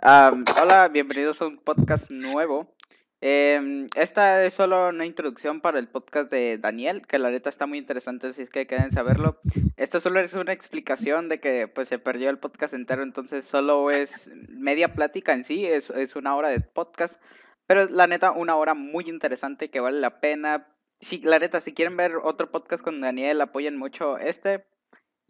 [0.00, 2.72] Um, hola, bienvenidos a un podcast nuevo.
[3.20, 7.66] Eh, esta es solo una introducción para el podcast de Daniel, que la neta está
[7.66, 9.40] muy interesante, así es que queden saberlo.
[9.76, 13.90] Esto solo es una explicación de que pues se perdió el podcast entero, entonces solo
[13.90, 17.20] es media plática en sí, es, es una hora de podcast,
[17.66, 20.68] pero la neta una hora muy interesante que vale la pena.
[21.00, 24.64] Sí, la neta, si quieren ver otro podcast con Daniel, apoyen mucho este.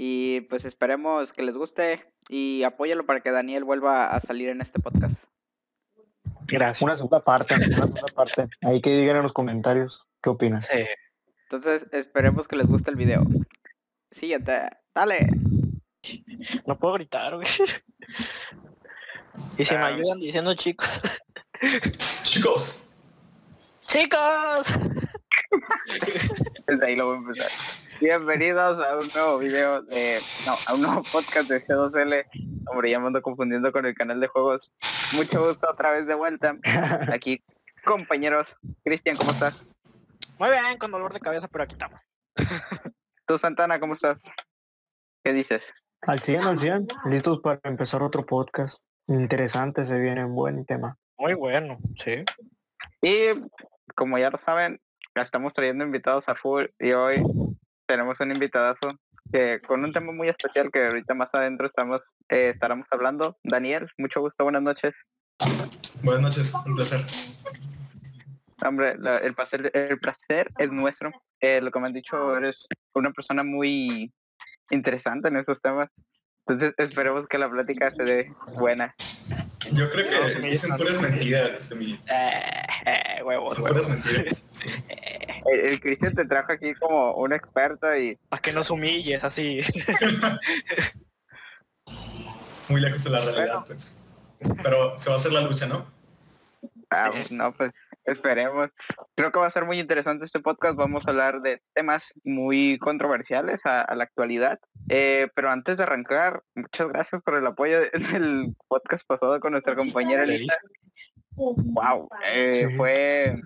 [0.00, 4.60] Y pues esperemos que les guste y apóyalo para que Daniel vuelva a salir en
[4.60, 5.20] este podcast.
[6.46, 6.82] Gracias.
[6.82, 8.48] Una segunda parte, una segunda parte.
[8.62, 10.60] Ahí que digan en los comentarios qué opinan.
[10.60, 10.86] Sí.
[11.42, 13.24] Entonces esperemos que les guste el video.
[14.12, 15.26] Siguiente, dale.
[16.64, 17.48] No puedo gritar, güey.
[19.58, 19.86] Y si me Ah.
[19.86, 20.88] ayudan diciendo chicos.
[22.22, 22.84] Chicos,
[23.86, 24.66] ¡Chicos!
[26.68, 27.50] Desde ahí lo voy a empezar.
[28.00, 30.18] Bienvenidos a un nuevo video de...
[30.46, 32.26] No, a un nuevo podcast de C2L.
[32.66, 34.70] Hombre, ya me ando confundiendo con el canal de juegos.
[35.14, 36.56] Mucho gusto otra vez de vuelta.
[37.12, 37.42] Aquí,
[37.84, 38.46] compañeros.
[38.84, 39.66] Cristian, ¿cómo estás?
[40.38, 42.00] Muy bien, con dolor de cabeza, pero aquí estamos.
[43.26, 44.30] Tú, Santana, ¿cómo estás?
[45.24, 45.64] ¿Qué dices?
[46.02, 46.86] Al 100, al 100.
[47.06, 48.78] Listos para empezar otro podcast.
[49.08, 50.96] Interesante, se viene un buen tema.
[51.18, 52.24] Muy bueno, sí.
[53.02, 53.30] Y
[53.96, 54.80] como ya lo saben,
[55.16, 57.22] estamos trayendo invitados a full y hoy
[57.88, 58.92] tenemos un invitadazo
[59.32, 63.38] que con un tema muy especial que ahorita más adentro estamos eh, estaremos hablando.
[63.42, 64.94] Daniel, mucho gusto, buenas noches.
[66.02, 67.00] buenas noches, un placer.
[68.64, 71.10] Hombre, la- el placer, el placer es nuestro.
[71.40, 74.12] Eh, lo que me han dicho, eres una persona muy
[74.70, 75.88] interesante en esos temas.
[76.46, 78.94] Entonces esperemos que la plática se dé buena.
[79.72, 82.00] Yo creo No, que se me dicen puras mentiras de mí.
[82.06, 82.30] Eh,
[82.86, 83.86] eh, huevos, Son huevos.
[83.86, 84.42] puras mentiras.
[84.52, 84.68] sí.
[85.52, 89.60] El, el Cristian te trajo aquí como un experto y Para que nos humilles así.
[92.68, 93.64] Muy lejos de la realidad, Bueno.
[93.66, 94.04] pues.
[94.62, 95.86] Pero se va a hacer la lucha, ¿no?
[96.90, 97.10] Ah, Eh.
[97.14, 97.72] pues, no, pues
[98.10, 98.70] esperemos.
[99.14, 100.76] Creo que va a ser muy interesante este podcast.
[100.76, 104.58] Vamos a hablar de temas muy controversiales a, a la actualidad.
[104.88, 109.52] Eh, pero antes de arrancar, muchas gracias por el apoyo en el podcast pasado con
[109.52, 110.56] nuestra compañera Elisa.
[111.36, 112.76] Wow, Sí.
[112.76, 113.36] fue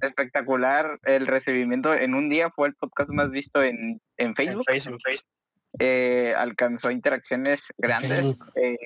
[0.00, 1.94] espectacular el recibimiento.
[1.94, 4.64] En un día fue el podcast más visto en, en En Facebook.
[4.66, 5.28] Facebook, Facebook.
[5.78, 8.76] Eh, alcanzó interacciones grandes eh,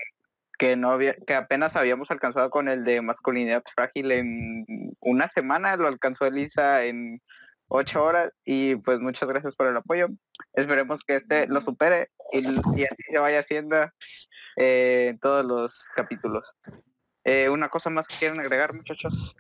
[0.61, 4.67] que no había, que apenas habíamos alcanzado con el de masculinidad frágil en
[5.01, 7.23] una semana, lo alcanzó Elisa en
[7.69, 10.09] ocho horas y pues muchas gracias por el apoyo.
[10.53, 13.91] Esperemos que este lo supere y, así se vaya haciendo
[14.57, 16.53] eh, en todos los capítulos.
[17.25, 19.35] Eh, una cosa más que quieren agregar muchachos.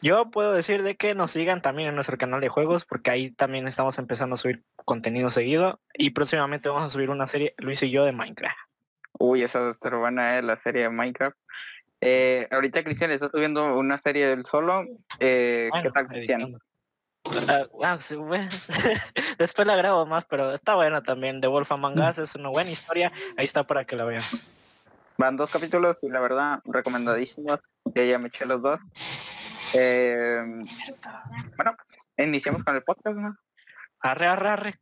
[0.00, 3.32] Yo puedo decir de que nos sigan también en nuestro canal de juegos porque ahí
[3.32, 7.82] también estamos empezando a subir contenido seguido y próximamente vamos a subir una serie Luis
[7.82, 8.69] y yo de Minecraft.
[9.18, 11.36] Uy, esa va a estar buena, eh, la serie de Minecraft.
[12.00, 14.86] Eh, ahorita Cristian está subiendo una serie del solo.
[15.18, 16.58] Eh, ¿Qué tal Cristian?
[17.48, 18.48] Ah, ah, sí, bueno,
[19.38, 21.40] Después la grabo más, pero está buena también.
[21.40, 23.12] The Wolf Among Us es una buena historia.
[23.36, 24.22] Ahí está para que la vean.
[25.18, 27.60] Van dos capítulos y la verdad recomendadísimos.
[27.84, 28.80] Yo ya me eché los dos.
[29.74, 30.42] Eh,
[31.56, 31.76] bueno,
[32.16, 33.36] iniciamos con el podcast, ¿no?
[34.00, 34.80] Arre, arre, arre.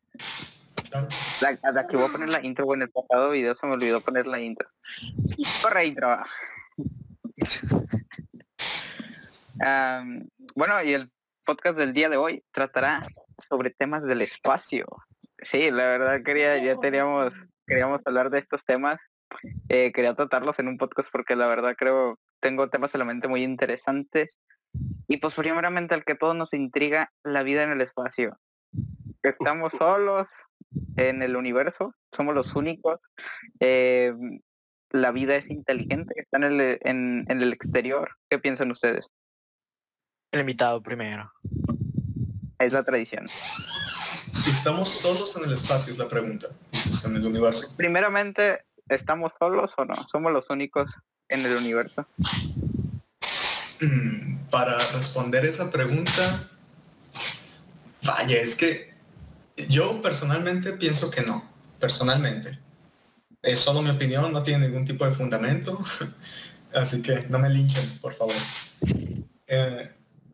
[1.41, 4.01] La, que voy a poner la intro, bueno, en el pasado video se me olvidó
[4.01, 4.69] poner la intro.
[5.63, 6.09] Corre intro.
[9.61, 11.11] Am, bueno, y el
[11.45, 13.07] podcast del día de hoy tratará
[13.49, 14.87] sobre temas del espacio.
[15.43, 17.33] Sí, la verdad quería, ya teníamos,
[17.67, 18.99] queríamos hablar de estos temas.
[19.69, 23.29] Eh, quería tratarlos en un podcast porque la verdad creo tengo temas en la mente
[23.29, 24.39] muy interesantes.
[25.07, 28.39] Y pues primeramente el que todo nos intriga, la vida en el espacio.
[29.23, 30.29] Estamos solos
[30.97, 33.01] en el universo, somos los únicos.
[33.61, 34.13] eh,
[34.91, 38.17] la vida es inteligente, está en el, en, en el exterior.
[38.31, 39.05] ¿Qué piensan ustedes?
[40.33, 41.31] El invitado primero.
[42.59, 43.27] Es la tradición.
[43.29, 46.49] Si estamos solos en el espacio es la pregunta.
[46.71, 47.75] pues, en el universo.
[47.77, 49.95] Primeramente, ¿estamos solos o no?
[50.11, 50.91] Somos los únicos
[51.29, 52.07] en el universo.
[53.81, 56.49] Mm, Para responder esa pregunta,
[58.03, 58.88] vaya, es que
[59.67, 61.45] yo personalmente pienso que no.
[61.81, 62.59] Personalmente.
[63.43, 65.83] Es solo mi opinión, no tiene ningún tipo de fundamento.
[66.75, 68.35] Así que no me linchen, por favor.
[69.47, 69.91] Eh,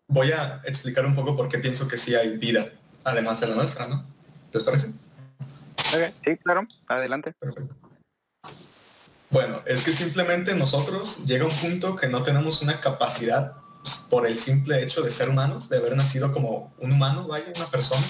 [0.09, 2.73] voy a explicar un poco por qué pienso que sí hay vida,
[3.05, 4.05] además de la nuestra, ¿no?
[4.53, 4.93] ¿Les parece?
[6.25, 6.67] Sí, claro.
[6.89, 7.33] Adelante.
[7.39, 7.77] Perfecto.
[9.31, 13.55] Bueno, es que simplemente nosotros llega un punto que no tenemos una capacidad
[14.09, 17.67] por el simple hecho de ser humanos, de haber nacido como un humano, vaya, una
[17.67, 18.03] persona,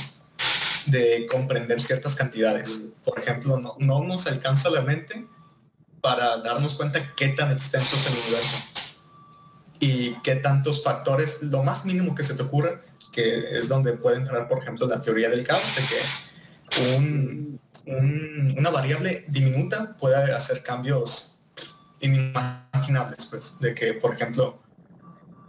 [0.87, 2.89] de comprender ciertas cantidades.
[3.05, 5.27] Por ejemplo, no, no nos alcanza la mente
[6.01, 8.57] para darnos cuenta qué tan extenso es el universo
[9.81, 12.81] y qué tantos factores, lo más mínimo que se te ocurra,
[13.13, 17.61] que es donde puede entrar, por ejemplo, la teoría del caos, de que un,
[18.57, 21.41] una variable diminuta puede hacer cambios
[22.01, 24.63] inimaginables, pues, de que, por ejemplo,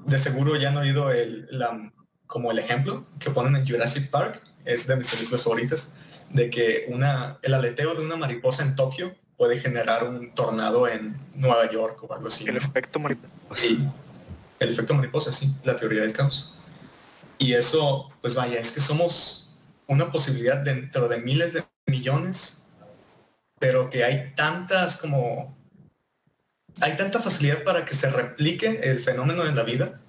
[0.06, 1.92] de seguro ya han oído el, la,
[2.28, 5.92] como el ejemplo que ponen en Jurassic Park, es de mis películas favoritas,
[6.32, 11.18] de que una, el aleteo de una mariposa en Tokio puede generar un tornado en
[11.36, 12.48] Nueva York o algo así.
[12.48, 13.30] El efecto mariposa.
[13.54, 13.88] Sí,
[14.60, 16.56] el efecto mariposa, sí, la teoría del caos.
[17.38, 19.56] Y eso, pues vaya, es que somos
[19.88, 22.64] una posibilidad dentro de miles de millones,
[23.60, 25.56] pero que hay tantas como...
[26.82, 30.02] Hay tanta facilidad para que se replique el fenómeno en la vida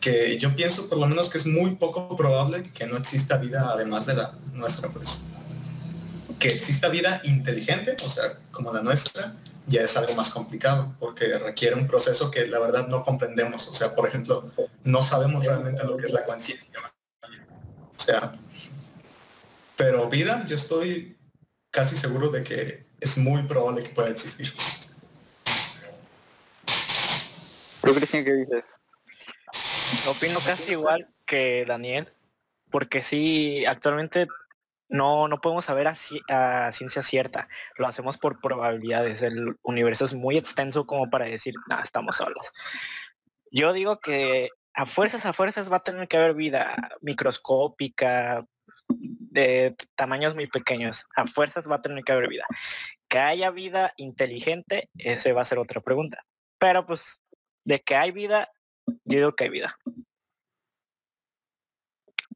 [0.00, 3.70] que yo pienso por lo menos que es muy poco probable que no exista vida
[3.72, 5.22] además de la nuestra, pues.
[6.38, 9.36] Que exista vida inteligente, o sea, como la nuestra,
[9.66, 13.68] ya es algo más complicado, porque requiere un proceso que la verdad no comprendemos.
[13.68, 14.50] O sea, por ejemplo,
[14.84, 16.70] no sabemos realmente lo que es la conciencia.
[17.96, 18.32] O sea,
[19.76, 21.18] pero vida, yo estoy
[21.70, 24.54] casi seguro de que es muy probable que pueda existir.
[27.82, 28.64] ¿Tú, Cristian, qué dices?
[30.08, 32.12] Opino casi igual que Daniel,
[32.70, 34.26] porque sí, actualmente
[34.88, 40.36] no, no podemos saber a, ciencia cierta, lo hacemos por probabilidades, el universo es muy
[40.36, 42.52] extenso como para decir, nada, estamos solos.
[43.50, 48.44] Yo digo que a fuerzas, a fuerzas va a tener que haber vida microscópica,
[48.88, 52.44] de tamaños muy pequeños, a fuerzas va a tener que haber vida.
[53.08, 56.24] Que haya vida inteligente, ese va a ser otra pregunta.
[56.58, 57.20] Pero pues,
[57.64, 58.50] de que hay vida,
[59.04, 59.76] yo digo que hay vida.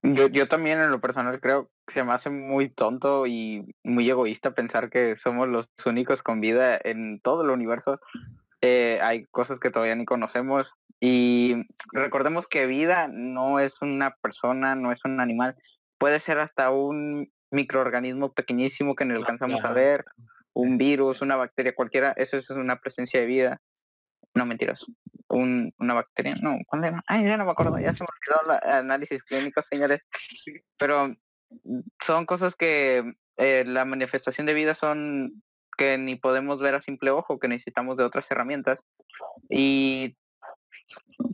[0.03, 4.09] Yo, yo también en lo personal creo que se me hace muy tonto y muy
[4.09, 8.01] egoísta pensar que somos los únicos con vida en todo el universo.
[8.61, 14.75] Eh, hay cosas que todavía ni conocemos y recordemos que vida no es una persona,
[14.75, 15.57] no es un animal,
[15.99, 20.05] puede ser hasta un microorganismo pequeñísimo que no alcanzamos a ver,
[20.53, 23.61] un virus, una bacteria cualquiera, eso es una presencia de vida.
[24.35, 24.85] No, mentiras.
[25.29, 26.35] Un, una bacteria.
[26.43, 27.03] No, ¿cuándo era?
[27.07, 27.79] Ay, ya no me acuerdo.
[27.79, 30.05] Ya se me olvidó el análisis clínico, señores.
[30.79, 31.09] Pero
[31.65, 35.43] mm, son cosas que eh, la manifestación de vida son
[35.77, 38.79] que ni podemos ver a simple ojo, que necesitamos de otras herramientas.
[39.49, 40.17] Y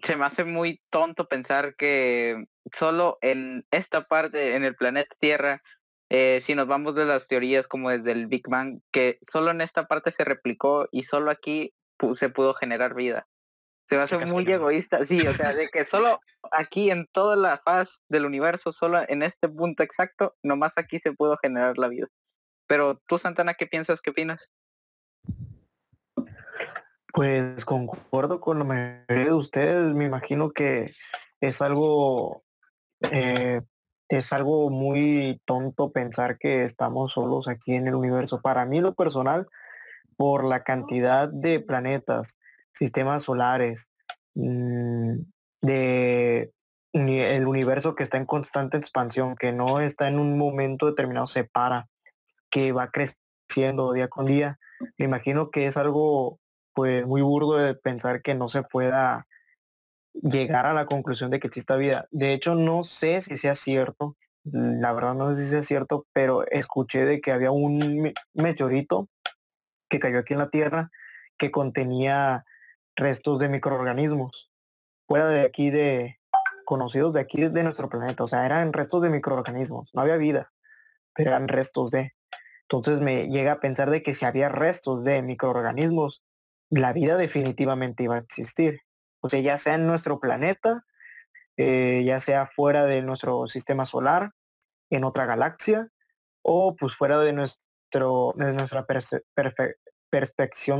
[0.02, 5.62] se me hace muy tonto pensar que solo en esta parte, en el planeta Tierra,
[6.10, 9.60] eh, si nos vamos de las teorías como desde el Big Bang, que solo en
[9.60, 11.72] esta parte se replicó y solo aquí
[12.14, 13.26] se pudo generar vida.
[13.88, 16.20] Se me hace muy egoísta, sí, o sea, de que solo
[16.52, 21.12] aquí en toda la faz del universo, solo en este punto exacto, nomás aquí se
[21.12, 22.06] pudo generar la vida.
[22.68, 24.00] Pero tú, Santana, ¿qué piensas?
[24.00, 24.48] ¿Qué opinas?
[27.12, 29.92] Pues concuerdo con lo mayoría de ustedes.
[29.92, 30.94] Me imagino que
[31.40, 32.44] es algo,
[33.00, 33.62] eh,
[34.08, 38.40] es algo muy tonto pensar que estamos solos aquí en el universo.
[38.40, 39.48] Para mí, lo personal,
[40.20, 42.36] por la cantidad de planetas,
[42.72, 43.88] sistemas solares,
[44.34, 45.14] mm,
[45.62, 46.52] de
[46.92, 51.44] el universo que está en constante expansión, que no está en un momento determinado, se
[51.44, 51.88] para,
[52.50, 54.58] que va creciendo día con día.
[54.98, 56.38] Me imagino que es algo
[56.74, 59.26] pues muy burdo de pensar que no se pueda
[60.12, 62.08] llegar a la conclusión de que exista vida.
[62.10, 66.46] De hecho, no sé si sea cierto, la verdad no sé si sea cierto, pero
[66.50, 69.08] escuché de que había un meteorito
[69.90, 70.90] que cayó aquí en la Tierra
[71.36, 72.46] que contenía
[72.96, 74.50] restos de microorganismos
[75.06, 76.20] fuera de aquí de
[76.64, 80.52] conocidos de aquí de nuestro planeta, o sea, eran restos de microorganismos, no había vida,
[81.16, 82.14] pero eran restos de.
[82.62, 86.22] Entonces me llega a pensar de que si había restos de microorganismos,
[86.68, 88.82] la vida definitivamente iba a existir.
[89.18, 90.84] O sea, ya sea en nuestro planeta,
[91.56, 94.30] eh, ya sea fuera de nuestro sistema solar,
[94.90, 95.88] en otra galaxia,
[96.42, 97.64] o pues fuera de nuestro
[98.36, 98.86] de nuestra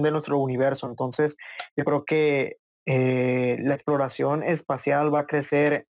[0.03, 0.89] de nuestro universo.
[0.89, 1.37] Entonces,
[1.77, 5.87] yo creo que eh, la exploración espacial va a crecer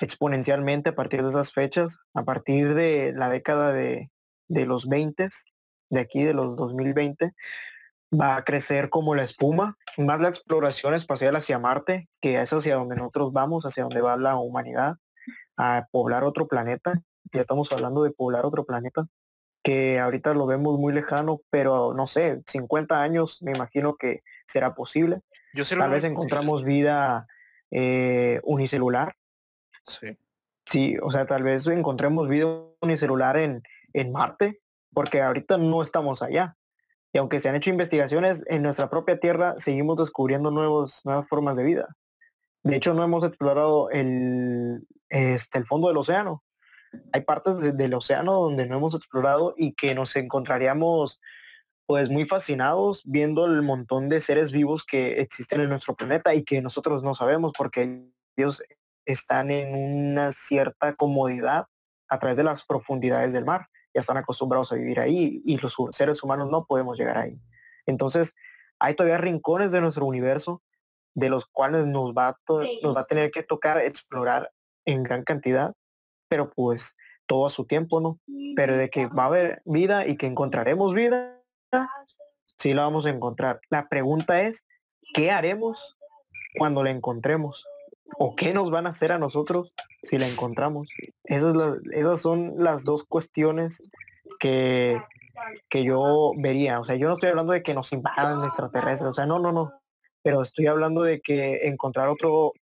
[0.00, 4.10] exponencialmente a partir de esas fechas, a partir de la década de,
[4.48, 5.28] de los 20,
[5.90, 7.32] de aquí de los 2020,
[8.20, 12.76] va a crecer como la espuma, más la exploración espacial hacia Marte, que es hacia
[12.76, 14.96] donde nosotros vamos, hacia donde va la humanidad,
[15.56, 17.00] a poblar otro planeta.
[17.32, 19.06] Ya estamos hablando de poblar otro planeta
[19.64, 24.74] que ahorita lo vemos muy lejano, pero no sé, 50 años me imagino que será
[24.74, 25.22] posible.
[25.54, 27.26] Yo Tal vez encontramos vida
[27.70, 29.16] eh, unicelular.
[29.86, 30.18] Sí.
[30.66, 32.46] Sí, o sea, tal vez encontremos vida
[32.82, 33.62] unicelular en,
[33.94, 34.60] en Marte,
[34.92, 36.56] porque ahorita no estamos allá.
[37.14, 41.56] Y aunque se han hecho investigaciones en nuestra propia Tierra, seguimos descubriendo nuevos, nuevas formas
[41.56, 41.96] de vida.
[42.64, 46.42] De hecho, no hemos explorado el, este, el fondo del océano.
[47.12, 51.20] Hay partes del océano donde no hemos explorado y que nos encontraríamos
[51.86, 56.42] pues muy fascinados viendo el montón de seres vivos que existen en nuestro planeta y
[56.42, 58.62] que nosotros no sabemos porque ellos
[59.04, 61.66] están en una cierta comodidad
[62.08, 63.68] a través de las profundidades del mar.
[63.92, 67.38] Ya están acostumbrados a vivir ahí y los seres humanos no podemos llegar ahí.
[67.86, 68.34] Entonces,
[68.78, 70.62] hay todavía rincones de nuestro universo
[71.14, 72.36] de los cuales nos va,
[72.82, 74.50] nos va a tener que tocar explorar
[74.84, 75.74] en gran cantidad,
[76.34, 78.18] pero pues todo a su tiempo, ¿no?
[78.56, 81.40] Pero de que va a haber vida y que encontraremos vida,
[82.58, 83.60] sí la vamos a encontrar.
[83.70, 84.64] La pregunta es,
[85.14, 85.96] ¿qué haremos
[86.58, 87.64] cuando la encontremos?
[88.18, 90.88] ¿O qué nos van a hacer a nosotros si la encontramos?
[91.22, 91.54] Esas,
[91.92, 93.80] esas son las dos cuestiones
[94.40, 95.00] que,
[95.68, 96.80] que yo vería.
[96.80, 99.08] O sea, yo no estoy hablando de que nos invadan extraterrestres.
[99.08, 99.72] O sea, no, no, no.
[100.24, 102.54] Pero estoy hablando de que encontrar otro,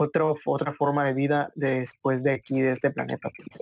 [0.00, 3.30] otro, otra forma de vida después de aquí, de este planeta.
[3.36, 3.60] Pues.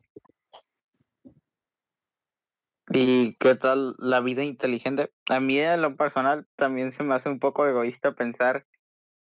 [2.91, 5.11] ¿Y qué tal la vida inteligente?
[5.29, 8.65] A mí en lo personal también se me hace un poco egoísta pensar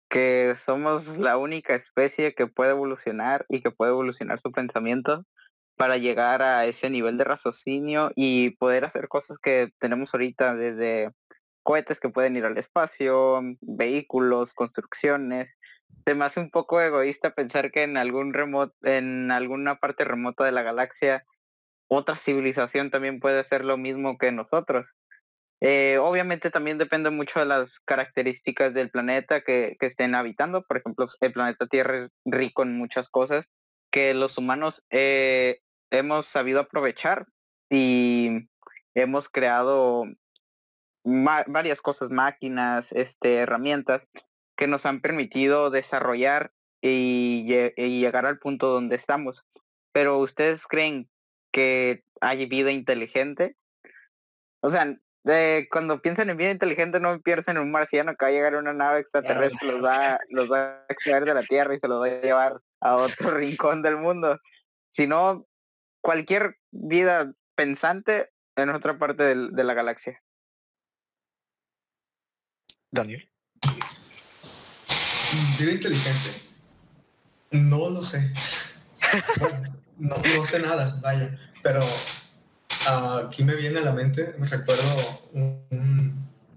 [0.09, 5.27] que somos la única especie que puede evolucionar y que puede evolucionar su pensamiento
[5.77, 11.13] para llegar a ese nivel de raciocinio y poder hacer cosas que tenemos ahorita desde
[11.63, 15.51] cohetes que pueden ir al espacio, vehículos, construcciones.
[16.07, 20.45] Se me hace un poco egoísta pensar que en algún remoto, en alguna parte remota
[20.45, 21.25] de la galaxia
[21.88, 24.95] otra civilización también puede hacer lo mismo que nosotros.
[25.61, 30.62] Eh, obviamente también depende mucho de las características del planeta que, estén habitando.
[30.62, 33.47] Por ejemplo, el planeta Tierra es rico en muchas cosas
[33.90, 37.26] que los humanos eh, hemos sabido aprovechar
[37.71, 38.49] y
[38.95, 40.04] hemos creado
[41.04, 44.02] varias cosas, máquinas, este, herramientas
[44.59, 47.47] que nos han permitido desarrollar y,
[47.77, 49.45] y llegar al punto donde estamos.
[49.93, 51.09] Pero ustedes creen
[51.53, 53.57] que hay vida inteligente.
[54.61, 54.99] O sea,
[55.71, 58.59] cuando piensan en vida inteligente no piensan en un marciano que va a llegar a
[58.59, 62.03] una nave extraterrestre, los va, los va a extraer de la Tierra y se los
[62.03, 64.41] va a llevar a otro rincón del mundo,
[64.91, 65.47] sino
[66.00, 70.21] cualquier vida pensante en otra parte de la galaxia.
[72.91, 73.31] Daniel.
[75.58, 76.42] Vida inteligente.
[77.50, 78.32] No lo sé.
[79.99, 81.38] no, sé nada, vaya.
[81.62, 81.80] Pero
[83.23, 84.82] aquí me viene a la mente, me recuerdo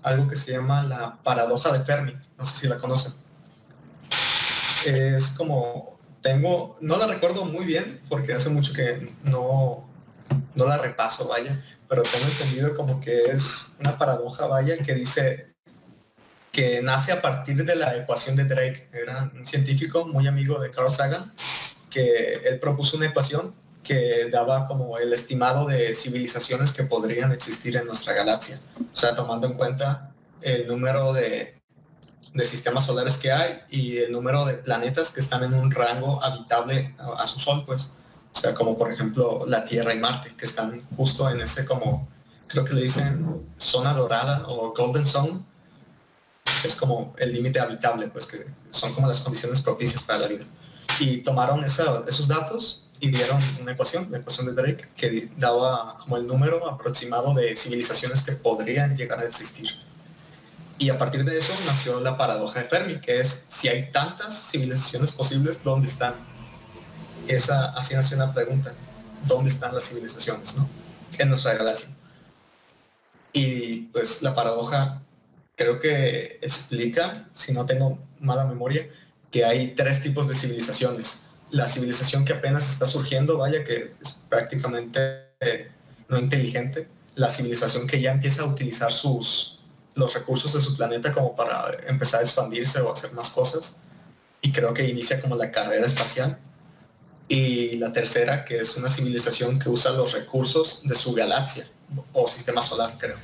[0.04, 2.16] algo que se llama la paradoja de Fermi.
[2.38, 3.14] No sé si la conocen.
[4.86, 9.88] Es como, tengo, no la recuerdo muy bien porque hace mucho que no,
[10.56, 15.51] no la repaso, vaya, pero tengo entendido como que es una paradoja, vaya, que dice
[16.52, 18.90] que nace a partir de la ecuación de Drake.
[18.92, 21.34] Era un científico muy amigo de Carl Sagan,
[21.90, 27.76] que él propuso una ecuación que daba como el estimado de civilizaciones que podrían existir
[27.76, 28.60] en nuestra galaxia.
[28.80, 31.60] O sea, tomando en cuenta el número de,
[32.44, 36.96] sistemas solares que hay y el número de planetas que están en un rango habitable
[37.18, 37.92] a, su sol, pues.
[38.34, 42.08] O sea, como por ejemplo la Tierra y Marte, que están justo en ese como,
[42.48, 45.44] creo que le dicen zona dorada o golden zone,
[46.64, 50.46] es como el límite habitable, pues que son como las condiciones propicias para la vida.
[51.00, 56.18] Y tomaron esos datos y dieron una ecuación, la ecuación de Drake, que daba como
[56.18, 59.72] el número aproximado de civilizaciones que podrían llegar a existir.
[60.78, 64.52] Y a partir de eso nació la paradoja de Fermi, que es si hay tantas
[64.52, 66.14] civilizaciones posibles, ¿dónde están?
[67.28, 68.74] Esa, así nació una pregunta,
[69.28, 70.56] ¿dónde están las civilizaciones
[71.18, 71.90] en nuestra galaxia?
[73.34, 75.02] Y pues la paradoja
[75.56, 78.88] creo que explica, si no tengo mala memoria,
[79.30, 84.24] que hay tres tipos de civilizaciones la civilización que apenas está surgiendo, vaya, que es
[84.30, 85.70] prácticamente eh,
[86.08, 89.60] no inteligente, la civilización que ya empieza a utilizar sus,
[89.96, 93.78] los recursos de su planeta como para empezar a expandirse o hacer más cosas.
[94.42, 96.40] Y creo que inicia como la carrera espacial.
[97.28, 101.66] Y la tercera, que es una civilización que usa los recursos de su galaxia
[102.14, 103.18] o sistema solar, creo.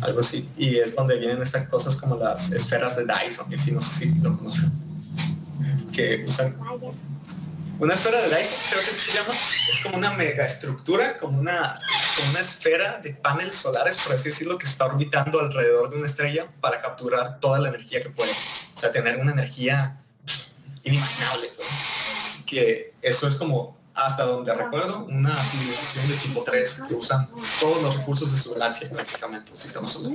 [0.00, 0.48] Algo así.
[0.56, 4.06] Y es donde vienen estas cosas como las esferas de Dyson, que sí, no sé
[4.06, 4.72] si lo conocen.
[5.92, 6.56] Que usan
[7.78, 11.78] una esfera de Dyson, creo que se llama, es como una megaestructura, como una,
[12.16, 16.06] como una esfera de paneles solares, por así decirlo, que está orbitando alrededor de una
[16.06, 18.30] estrella para capturar toda la energía que puede.
[18.30, 20.00] O sea, tener una energía
[20.84, 21.48] inimaginable.
[21.54, 22.44] Pues.
[22.46, 27.28] Que eso es como hasta donde recuerdo, una civilización de tipo 3 que usan
[27.60, 30.12] todos los recursos de su galaxia prácticamente, el sistema solar.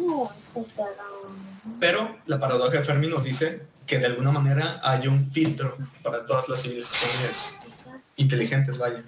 [1.79, 6.25] Pero la paradoja de Fermi nos dice que de alguna manera hay un filtro para
[6.27, 7.59] todas las civilizaciones
[8.17, 9.03] inteligentes, vaya.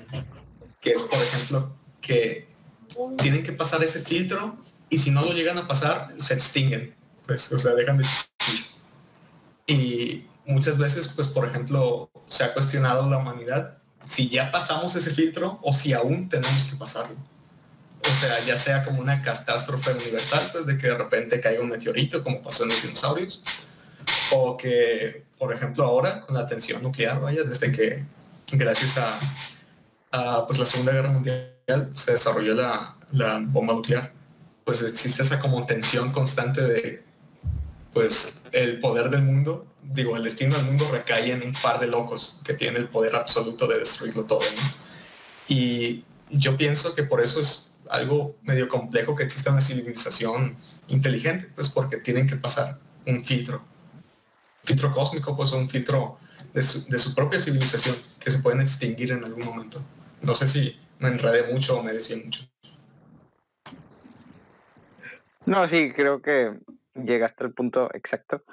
[0.82, 2.48] Que es, por ejemplo, que
[3.18, 4.58] tienen que pasar ese filtro
[4.90, 6.96] y si no lo llegan a pasar, se extinguen.
[7.28, 8.66] Pues, o sea, dejan de existir.
[9.68, 15.12] Y muchas veces, pues, por ejemplo, se ha cuestionado la humanidad si ya pasamos ese
[15.12, 17.16] filtro o si aún tenemos que pasarlo.
[18.10, 21.70] O sea, ya sea como una catástrofe universal, pues de que de repente caiga un
[21.70, 23.42] meteorito, como pasó en los dinosaurios,
[24.32, 28.04] o que, por ejemplo, ahora con la tensión nuclear, vaya, desde que
[28.52, 28.98] gracias
[30.12, 34.12] a, pues, la Segunda Guerra Mundial se desarrolló la, la bomba nuclear,
[34.66, 37.04] pues existe esa como tensión constante de,
[37.94, 41.88] pues, el poder del mundo digo, el destino del mundo recae en un par de
[41.88, 44.42] locos que tienen el poder absoluto de destruirlo todo.
[45.48, 50.56] Y yo pienso que por eso es algo medio complejo que exista una civilización
[50.88, 53.64] inteligente, pues porque tienen que pasar un filtro.
[54.64, 56.18] filtro cósmico, pues un filtro
[56.54, 59.82] de su, propia civilización que se pueden extinguir en algún momento.
[60.22, 62.44] No sé si me enredé mucho o me decía mucho.
[65.46, 66.54] No, sí, creo que
[66.96, 68.44] llegaste al punto exacto.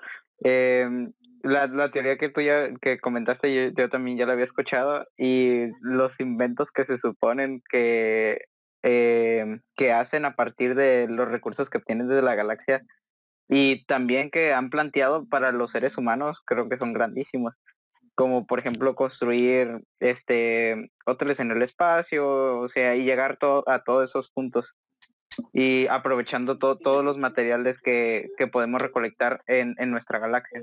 [0.43, 5.07] Em, la, la, teoría que tú ya que comentaste yo, también ya la había escuchado
[5.17, 8.45] y los inventos que se suponen que
[8.83, 12.83] eh, que hacen a partir de los recursos que obtienen desde la galaxia
[13.49, 17.57] y también que han planteado para los seres humanos creo que son grandísimos
[18.15, 24.11] como por ejemplo construir este hoteles en el espacio o sea y llegar a todos
[24.11, 24.75] esos puntos
[25.53, 30.63] y aprovechando todos los materiales que, podemos recolectar en, nuestra galaxia.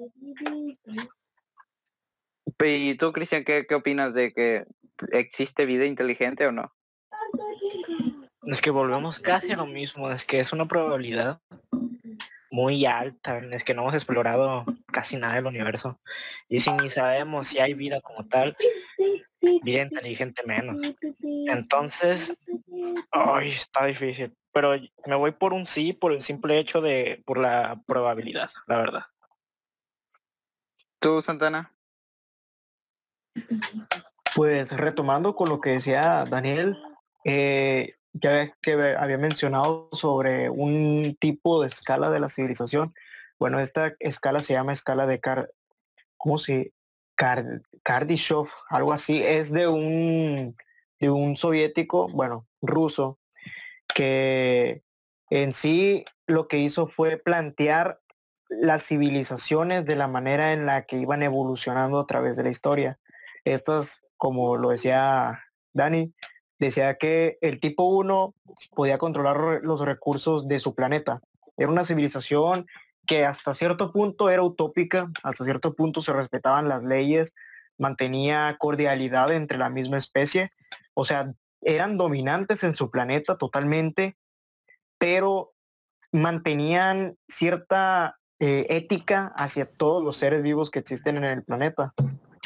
[2.60, 4.66] ¿Y tú, Cristian, qué, qué opinas de que
[5.12, 6.74] existe vida inteligente o no?
[8.44, 11.40] Es que volvemos casi a lo mismo, es que es una probabilidad
[12.50, 16.00] muy alta, es que no hemos explorado casi nada del universo.
[16.48, 18.56] Y si ni sabemos si hay vida como tal,
[19.64, 20.82] vida inteligente menos.
[21.22, 22.36] Entonces,
[23.12, 27.38] ay, está difícil pero me voy por un sí por el simple hecho de, por
[27.38, 29.04] la probabilidad, la verdad.
[31.00, 31.72] ¿Tú, Santana?
[34.34, 36.76] Pues retomando con lo que decía Daniel,
[37.24, 42.96] eh, ya que había mencionado sobre un tipo de escala de la civilización.
[43.38, 45.52] Bueno, esta escala se llama escala de Car,
[46.18, 46.74] ¿cómo se?
[47.14, 49.22] Car, Kardashov, algo así.
[49.24, 50.58] Es de un
[51.00, 53.20] de un soviético, bueno, ruso,
[53.94, 54.84] que
[55.30, 58.00] en sí lo que hizo fue plantear
[58.50, 63.00] las civilizaciones de la manera en la que iban evolucionando a través de la historia.
[63.44, 66.14] Estas, como lo decía Dani,
[66.60, 68.34] decía que el tipo 1
[68.76, 71.22] podía controlar los recursos de su planeta.
[71.58, 72.68] Era una civilización
[73.06, 77.34] que hasta cierto punto era utópica, hasta cierto punto se respetaban las leyes,
[77.78, 80.52] mantenía cordialidad entre la misma especie.
[80.94, 84.18] O sea, eran dominantes en su planeta totalmente,
[84.98, 85.54] pero
[86.12, 91.94] mantenían cierta eh, ética hacia todos los seres vivos que existen en el planeta.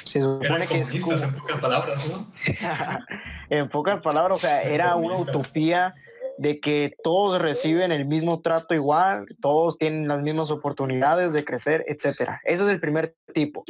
[0.06, 2.28] Se supone que en pocas palabras, ¿no?
[3.50, 5.94] en pocas palabras, o sea, era una utopía
[6.38, 11.86] de que todos reciben el mismo trato igual, todos tienen las mismas oportunidades de crecer,
[11.88, 12.42] etcétera.
[12.46, 13.64] Ese es el primer tipo.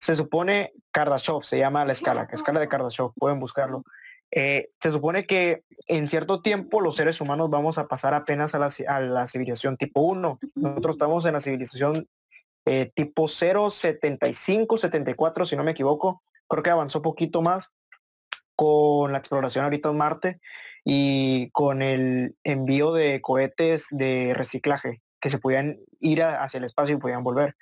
[0.00, 3.84] Se supone Kardashev, se llama la escala, escala de Kardashev, pueden buscarlo.
[4.30, 8.58] Eh, se supone que en cierto tiempo los seres humanos vamos a pasar apenas a
[9.00, 10.38] la, civilización tipo 1.
[10.54, 12.08] Nosotros estamos en la civilización
[12.66, 16.22] eh, tipo 0, 75, 74, si no me equivoco.
[16.48, 17.72] Creo que avanzó poquito más
[18.54, 20.40] con la exploración ahorita en Marte
[20.84, 26.96] y con el envío de cohetes de reciclaje que se podían ir hacia el espacio
[26.96, 27.56] y podían volver.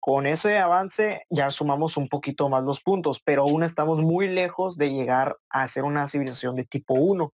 [0.00, 4.76] Con ese avance ya sumamos un poquito más los puntos, pero aún estamos muy lejos
[4.76, 7.32] de llegar a ser una civilización de tipo 1.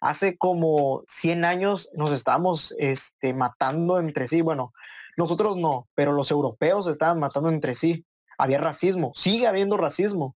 [0.00, 4.40] Hace como 100 años nos estamos este, matando entre sí.
[4.40, 4.72] Bueno,
[5.16, 8.04] nosotros no, pero los europeos estaban matando entre sí.
[8.38, 10.36] Había racismo, sigue habiendo racismo.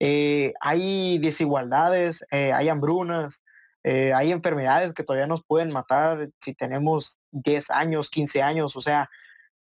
[0.00, 3.42] Eh, hay desigualdades, eh, hay hambrunas,
[3.84, 8.76] eh, hay enfermedades que todavía nos pueden matar si tenemos 10 años, 15 años.
[8.76, 9.08] O sea,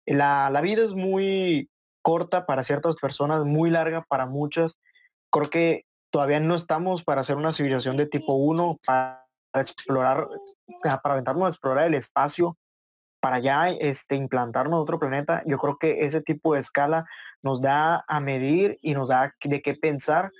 [0.05, 1.69] la, vida es muy
[2.01, 4.77] corta para ciertas personas, muy larga para muchas.
[5.31, 10.27] Creo que todavía no estamos para hacer una civilización de tipo 1, para explorar,
[10.81, 12.57] para aventarnos a explorar el espacio,
[13.19, 15.41] para ya este, implantarnos en otro planeta.
[15.45, 17.05] Yo creo que ese tipo de escala
[17.41, 20.31] nos da a medir y nos da de qué pensar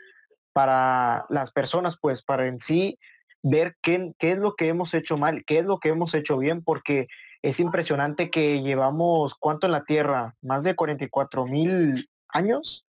[0.53, 2.99] para las personas, pues para en sí
[3.41, 6.37] ver qué, qué es lo que hemos hecho mal, qué es lo que hemos hecho
[6.37, 7.07] bien, porque
[7.45, 10.35] es impresionante que llevamos, ¿cuánto en la Tierra?
[10.41, 12.87] Más de 44 mil años,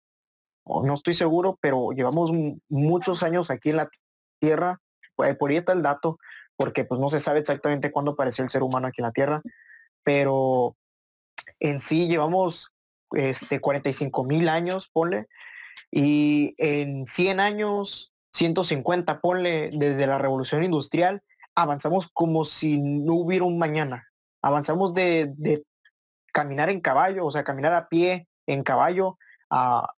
[0.65, 2.31] no estoy seguro, pero llevamos
[2.71, 3.91] muchos años aquí en la
[4.41, 4.81] Tierra,
[5.15, 6.19] por ahí está el dato,
[6.57, 9.43] porque pues no se sabe exactamente cuándo apareció el ser humano aquí en la Tierra,
[10.03, 10.75] pero
[11.61, 12.73] en sí llevamos
[13.13, 15.27] este, 45 mil años, ponle,
[15.91, 21.23] y en 100 años, 150, ponle, desde la revolución industrial,
[21.55, 24.07] avanzamos como si no hubiera un mañana.
[24.47, 25.65] Avanzamos de,
[26.33, 29.19] caminar en caballo, o sea, caminar a pie en caballo,
[29.51, 29.93] a,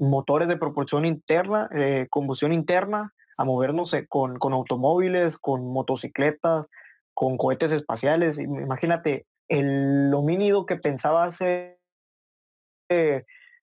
[0.00, 6.66] motores de propulsión interna, eh, combustión interna, a movernos eh, con, automóviles, con motocicletas,
[7.14, 8.40] con cohetes espaciales.
[8.40, 11.78] Imagínate, el homínido que pensaba hace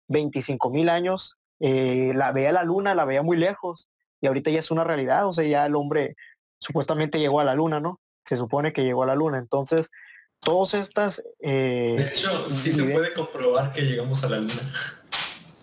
[0.08, 3.90] 25 mil años, eh, la veía la luna, la veía muy lejos,
[4.22, 6.16] y ahorita ya es una realidad, o sea, ya el hombre
[6.62, 8.00] supuestamente llegó a la luna, ¿no?
[8.30, 9.90] Se supone que llegó a la luna, entonces,
[10.40, 11.24] todas estas...
[11.40, 14.72] Eh, de hecho, sí se puede comprobar que llegamos a la luna.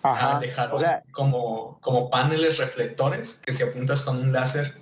[0.03, 0.41] Ajá,
[0.73, 4.75] o sea, como, como paneles reflectores que si apuntas con un láser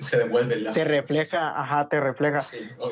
[0.00, 0.84] se devuelve el láser.
[0.84, 2.40] Te refleja, ajá, te refleja.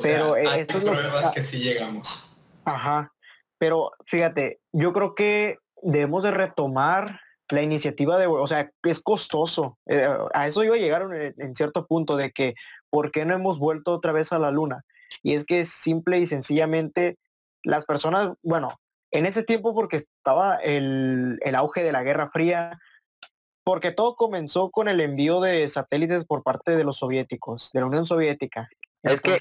[0.00, 2.40] pero eh, hay pruebas que sí llegamos.
[2.64, 3.12] Ajá.
[3.58, 7.20] Pero fíjate, yo creo que debemos de retomar
[7.52, 9.78] la iniciativa de, o sea, es costoso.
[9.86, 12.54] Eh, a eso iba a llegar en, cierto punto de que,
[12.92, 14.84] ¿por qué no hemos vuelto otra vez a la luna?
[15.22, 17.18] Y es que simple y sencillamente
[17.64, 18.78] las personas, bueno,
[19.10, 22.78] en ese tiempo porque estaba el, el auge de la Guerra Fría,
[23.64, 27.86] porque todo comenzó con el envío de satélites por parte de los soviéticos, de la
[27.86, 28.68] Unión Soviética.
[29.02, 29.38] Es que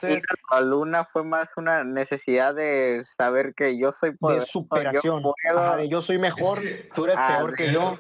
[0.51, 6.01] la luna fue más una necesidad de saber que yo soy de superación, yo, yo
[6.01, 6.59] soy mejor,
[6.95, 7.99] tú eres ah, peor que yo.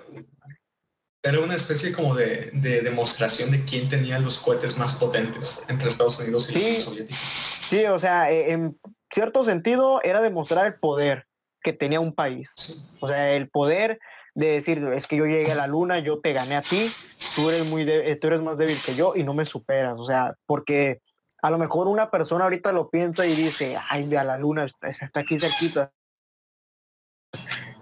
[1.23, 6.19] Era una especie como de, demostración de quién tenía los cohetes más potentes entre Estados
[6.19, 7.17] Unidos y los soviéticos.
[7.17, 8.79] Sí, o sea, e, en
[9.11, 11.27] cierto sentido era demostrar el poder
[11.61, 12.81] que tenía un país.
[12.99, 13.99] O sea, el poder
[14.33, 16.91] de decir, es que yo llegué a la luna, yo te gané a ti,
[17.35, 17.85] tú eres muy
[18.19, 19.95] tú eres más débil que yo y no me superas.
[19.97, 21.01] O sea, porque
[21.41, 25.19] a lo mejor una persona ahorita lo piensa y dice, ay, a la luna está,
[25.19, 25.91] aquí cerquita.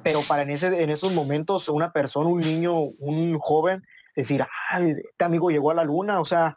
[0.03, 3.83] Pero para en, ese, en esos momentos una persona, un niño, un joven,
[4.15, 6.55] decir, ay, este amigo llegó a la luna, o sea,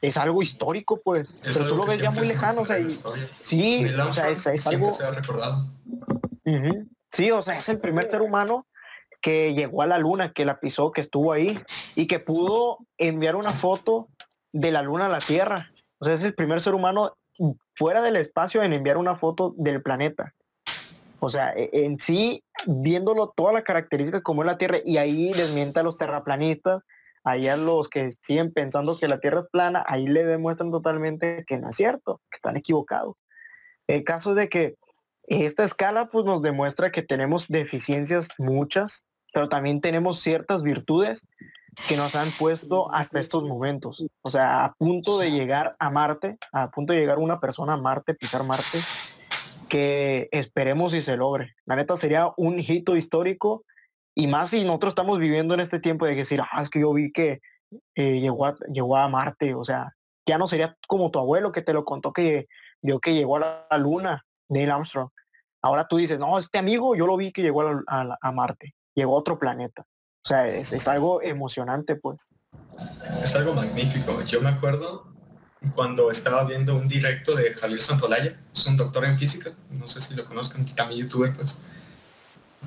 [0.00, 1.36] es algo histórico, pues.
[1.42, 2.78] pero tú lo ves ya muy lejano, o sea,
[3.40, 4.92] sí, o sea, es, algo...
[7.10, 8.66] Sí, o sea, es el primer ser humano
[9.20, 11.60] que llegó a la luna, que la pisó, que estuvo ahí
[11.94, 14.08] y que pudo enviar una foto
[14.52, 15.72] de la luna a la Tierra.
[15.98, 17.16] O sea, es el primer ser humano
[17.74, 20.34] fuera del espacio en enviar una foto del planeta.
[21.20, 25.32] O sea, e, en sí, viéndolo toda la característica como es la Tierra, y ahí
[25.32, 26.82] desmienta a los terraplanistas,
[27.24, 31.44] ahí a los que siguen pensando que la Tierra es plana, ahí le demuestran totalmente
[31.46, 33.16] que no es cierto, que están equivocados.
[33.86, 34.76] El caso es de que
[35.24, 41.26] esta escala pues nos demuestra que tenemos deficiencias muchas, pero también tenemos ciertas virtudes
[41.86, 44.04] que nos han puesto hasta estos momentos.
[44.22, 47.76] O sea, a punto de llegar a Marte, a punto de llegar una persona a
[47.76, 48.78] Marte, pisar Marte,
[49.68, 51.54] que esperemos y se logre.
[51.66, 53.64] La neta sería un hito histórico
[54.14, 56.92] y más si nosotros estamos viviendo en este tiempo de decir, ah, es que yo
[56.92, 57.40] vi que
[57.94, 59.94] eh, llegó, a, llegó a Marte, o sea,
[60.26, 62.48] ya no sería como tu abuelo que te lo contó que
[62.82, 65.10] vio que llegó a la, luna, Neil Armstrong.
[65.62, 69.20] Ahora tú dices, no, este amigo yo lo vi que llegó a Marte, llegó a
[69.20, 69.86] otro planeta.
[70.24, 72.28] O sea, es, algo emocionante, pues.
[73.22, 74.20] Es algo magnífico.
[74.22, 75.07] Yo me acuerdo
[75.74, 80.00] cuando estaba viendo un directo de Javier Santolaya, es un doctor en física, no sé
[80.00, 81.58] si lo conozcan, también youtuber, pues,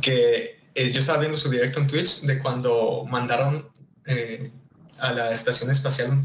[0.01, 3.69] que eh, yo estaba viendo su directo en Twitch de cuando mandaron
[4.05, 4.51] eh,
[4.99, 6.23] a la estación espacial,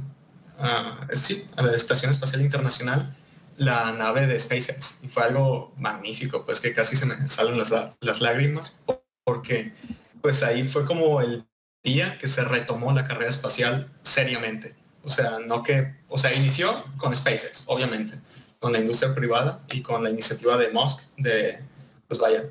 [1.14, 3.14] sí, a la estación espacial internacional
[3.56, 8.20] la nave de SpaceX y fue algo magnífico, pues que casi se me salen las
[8.20, 8.82] lágrimas
[9.24, 9.72] porque
[10.20, 11.46] pues ahí fue como el
[11.82, 14.75] día que se retomó la carrera espacial seriamente.
[15.06, 18.18] O sea, no que, o sea, inició con SpaceX, obviamente,
[18.58, 21.62] con la industria privada y con la iniciativa de Musk de,
[22.08, 22.50] pues vaya,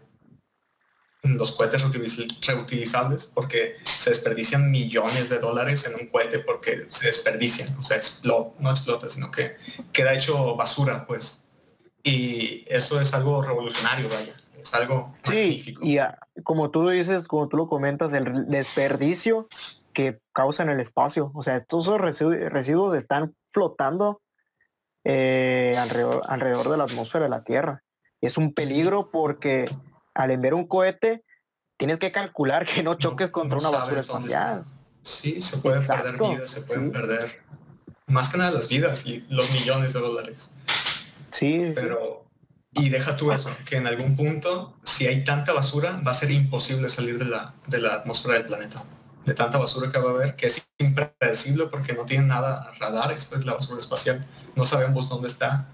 [1.23, 1.81] los cohetes
[2.41, 7.99] reutilizables porque se desperdician millones de dólares en un cohete porque se desperdician, o sea,
[8.23, 9.57] no explota, sino que
[9.91, 11.43] queda hecho basura, pues.
[12.03, 15.97] Y eso es algo revolucionario, vaya es algo sí, Y
[16.43, 19.47] como tú lo dices, como tú lo comentas, el desperdicio
[19.95, 21.31] que causa en el espacio.
[21.33, 24.21] O sea, estos residuos, están flotando
[25.03, 27.81] eh, alrededor, de la atmósfera de la Tierra.
[28.21, 29.65] Es un peligro porque
[30.13, 31.23] al enviar un cohete,
[31.77, 34.65] tienes que calcular que no choques No- contra no una basura espacial.
[35.01, 36.91] Sí, se pueden perder vidas, se pueden sí.
[36.91, 37.41] perder
[38.07, 40.51] más que nada las vidas y los millones de dólares.
[41.29, 41.79] Sí, sí.
[41.79, 42.25] Pero,
[42.71, 46.31] y deja tú eso, que en algún punto, si hay tanta basura, va a ser
[46.31, 48.83] imposible salir de la, de la atmósfera del planeta.
[49.25, 53.25] De tanta basura que va a haber, que es impredecible porque no tiene nada radares,
[53.25, 54.25] pues la basura espacial.
[54.55, 55.67] No sabemos dónde está.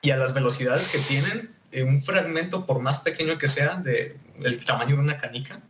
[0.00, 4.18] Y a las velocidades que tienen, eh, un fragmento, por más pequeño que sea, de
[4.42, 5.60] el tamaño de una canica,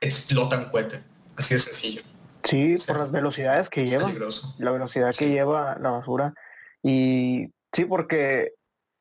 [0.00, 1.02] explota un cohete.
[1.36, 2.02] Así de sencillo.
[2.44, 4.06] Sí, por las velocidades que lleva.
[4.06, 4.54] Peligroso.
[4.58, 6.34] la velocidad que lleva la basura.
[6.82, 8.54] Y sí, porque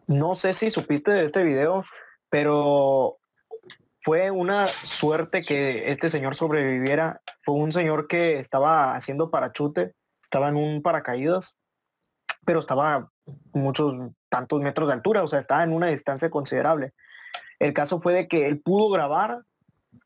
[0.08, 1.86] no sé si supiste de este video,
[2.30, 3.19] pero
[4.02, 7.22] fue una suerte que este señor sobreviviera.
[7.44, 11.56] Fue un señor que estaba haciendo parachute, estaba en un paracaídas,
[12.46, 13.10] pero estaba
[13.54, 13.94] muchos
[14.30, 16.94] tantos metros de altura, o sea, estaba en una distancia considerable.
[17.60, 19.44] El caso fue de que él pudo grabar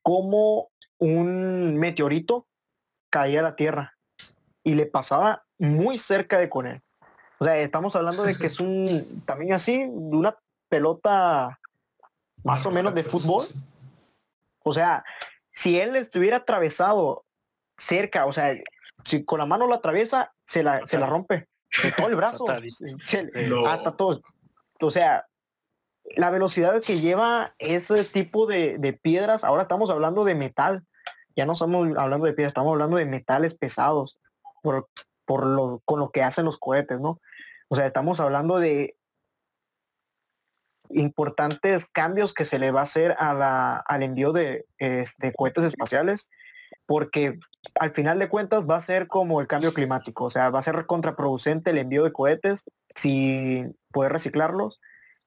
[0.02, 2.48] cómo un meteorito
[3.10, 3.94] caía a la Tierra
[4.64, 6.82] y le pasaba muy cerca de con él.
[7.38, 10.36] O sea, estamos hablando de que es un tamaño así, de una
[10.70, 11.60] pelota
[12.44, 13.44] más o menos de fútbol.
[14.64, 15.04] O sea,
[15.52, 17.26] si él estuviera atravesado
[17.78, 18.56] cerca, o sea,
[19.06, 21.48] si con la mano lo atraviesa, se la, se la rompe.
[21.84, 22.46] De todo el brazo.
[23.00, 23.30] Se-
[23.68, 24.22] hasta todo.
[24.82, 25.26] O sea,
[26.16, 30.84] la velocidad que lleva ese tipo de, de piedras, ahora estamos hablando de metal.
[31.36, 34.20] Ya no estamos hablando de piedras, estamos hablando de metales pesados
[34.62, 34.88] por,
[35.26, 37.20] por lo, con lo que hacen los cohetes, ¿no?
[37.70, 38.96] O sea, estamos hablando de
[40.96, 45.64] importantes cambios que se le va a hacer a la- al envío de este, cohetes
[45.64, 46.28] espaciales,
[46.86, 47.40] porque
[47.80, 50.64] al final de cuentas va a ser como el cambio climático, o sea, va a
[50.64, 52.64] ser contraproducente el envío de cohetes
[52.96, 54.80] sin poder reciclarlos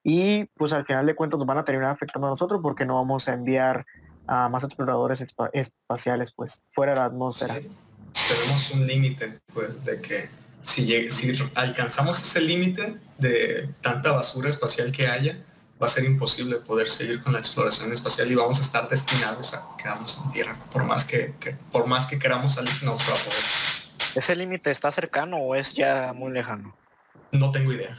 [0.03, 2.95] y pues al final de cuentas nos van a terminar afectando a nosotros porque no
[2.95, 3.85] vamos a enviar
[4.27, 7.55] a más exploradores espa- espaciales pues fuera de la atmósfera.
[7.55, 10.29] Tenemos un límite, pues, de que
[10.63, 15.43] si, si alcanzamos ese límite de tanta basura espacial que haya,
[15.81, 19.53] va a ser imposible poder seguir con la exploración espacial y vamos a estar destinados
[19.53, 20.57] a quedarnos en Tierra.
[20.71, 23.39] Por más que, que- por más que queramos salir, no se va a poder.
[24.15, 26.75] ¿Ese límite está cercano o es ya muy lejano?
[27.31, 27.95] No tengo idea.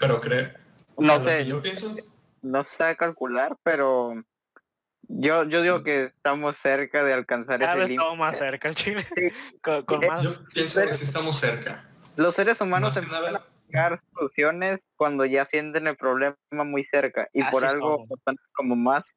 [0.00, 0.50] Pero creo.
[0.96, 1.94] No sé, Yo pienso.
[2.42, 4.14] no sé calcular, pero
[5.02, 8.04] yo, yo digo que estamos cerca de alcanzar Cada ese vez límite.
[8.04, 9.06] estamos más cerca el Chile.
[9.16, 9.30] Sí.
[9.62, 10.22] con, con Eh, más...
[10.24, 11.84] Yo pienso que sí estamos cerca.
[12.16, 16.36] Los seres humanos Más que empiezan nada, a buscar soluciones cuando ya sienten el problema
[16.50, 19.14] muy cerca y por algo personas como Musk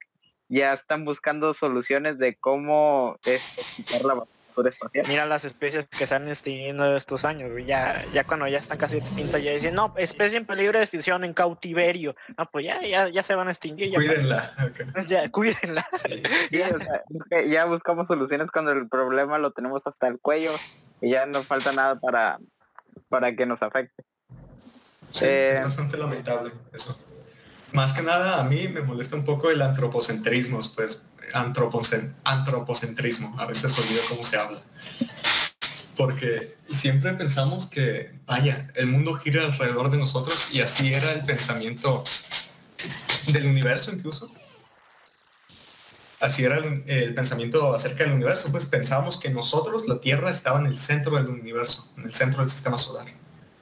[0.50, 5.06] ya están buscando soluciones de cómo este, quitar la basura espacial.
[5.08, 8.98] Mira las especies que se han extinguiendo estos años, ya, ya cuando ya están casi
[8.98, 12.18] extintas, ya dicen, no, especie en peligro de extinción en cautiverio.
[12.38, 14.56] No, pues ya, ya, ya se van a extinguir, ya, cuídenla.
[15.08, 15.88] ya cuídenla.
[15.96, 16.22] Sí.
[16.52, 20.20] Sí, o sea, es que ya buscamos soluciones cuando el problema lo tenemos hasta el
[20.20, 20.52] cuello
[21.00, 22.40] y ya no falta nada para,
[23.08, 24.04] para que nos afecte.
[25.12, 26.98] Sí, Eh, es bastante lamentable eso.
[27.74, 33.46] Más que nada a mí me molesta un poco el antropocentrismo, pues antropocen- antropocentrismo, a
[33.46, 34.62] veces olvido cómo se habla.
[35.96, 41.24] Porque siempre pensamos que, vaya, el mundo gira alrededor de nosotros y así era el
[41.26, 42.04] pensamiento
[43.28, 44.32] del universo incluso.
[46.20, 50.60] Así era el, el pensamiento acerca del universo, pues pensábamos que nosotros, la Tierra, estaba
[50.60, 53.08] en el centro del universo, en el centro del sistema solar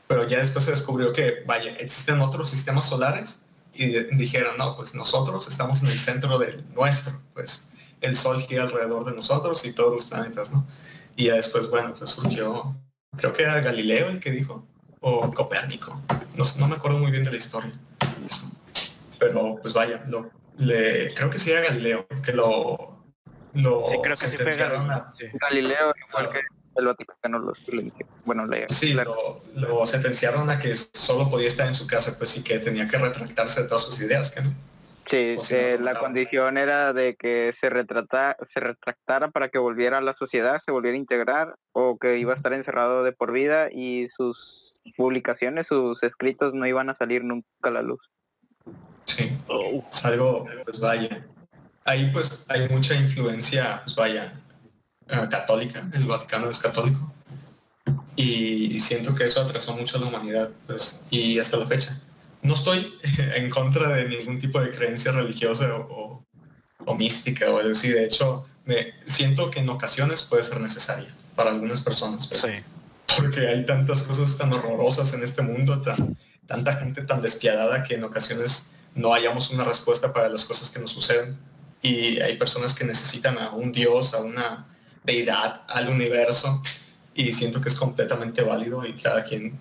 [0.10, 3.44] pero ya después se descubrió que, vaya, existen otros sistemas solares
[3.76, 7.70] y de- dijeron, no, pues nosotros estamos en el centro del nuestro, pues
[8.02, 10.66] el Sol gira alrededor de nosotros y todos los planetas, ¿no?
[11.16, 12.76] Y ya después, bueno, pues surgió,
[13.18, 14.66] creo que era Galileo el que dijo,
[15.00, 16.02] o Copérnico,
[16.34, 17.72] no, no me acuerdo muy bien de la historia,
[19.20, 22.98] pero pues vaya, lo, le, creo que sí era Galileo, que lo,
[23.54, 25.26] lo Sí, creo que sí fue sentenciaron a- Sí.
[25.34, 26.40] Galileo, igual que
[26.76, 28.06] el Vaticano, lo, le dije.
[28.26, 32.30] bueno, le, Sí, lo, lo sentenciaron a que solo podía estar en su casa, pues
[32.30, 34.54] sí que tenía que retractarse de todas sus ideas, que no.
[35.06, 39.98] sí, si eh, la condición era de que se retrata, se retractara para que volviera
[39.98, 43.32] a la sociedad, se volviera a integrar o que iba a estar encerrado de por
[43.32, 48.00] vida y sus publicaciones, sus escritos no iban a salir nunca a la luz.
[49.06, 51.26] Sí, Oh, es algo, pues vaya.
[51.86, 54.34] Ahí pues hay mucha influencia, pues vaya,
[55.10, 57.12] eh, católica, el Vaticano es católico.
[58.16, 62.00] Y siento que eso atrasó mucho a la humanidad, pues, y hasta la fecha.
[62.42, 62.94] No estoy
[63.36, 66.26] en contra de ningún tipo de creencia religiosa o, o-
[66.86, 67.90] o mística o algo así.
[67.90, 72.28] De hecho, me siento que en ocasiones puede ser necesaria para algunas personas.
[72.28, 72.42] pues.
[72.42, 72.52] sí.
[73.18, 76.16] porque hay tantas cosas tan horrorosas en este mundo, tan,
[76.48, 80.80] tanta gente tan despiadada que en ocasiones no hayamos una respuesta para las cosas que
[80.80, 81.38] nos suceden.
[81.82, 84.68] y hay personas que necesitan a un dios, a una
[85.04, 86.62] deidad, al universo
[87.14, 89.58] y siento que es completamente válido y cada quien...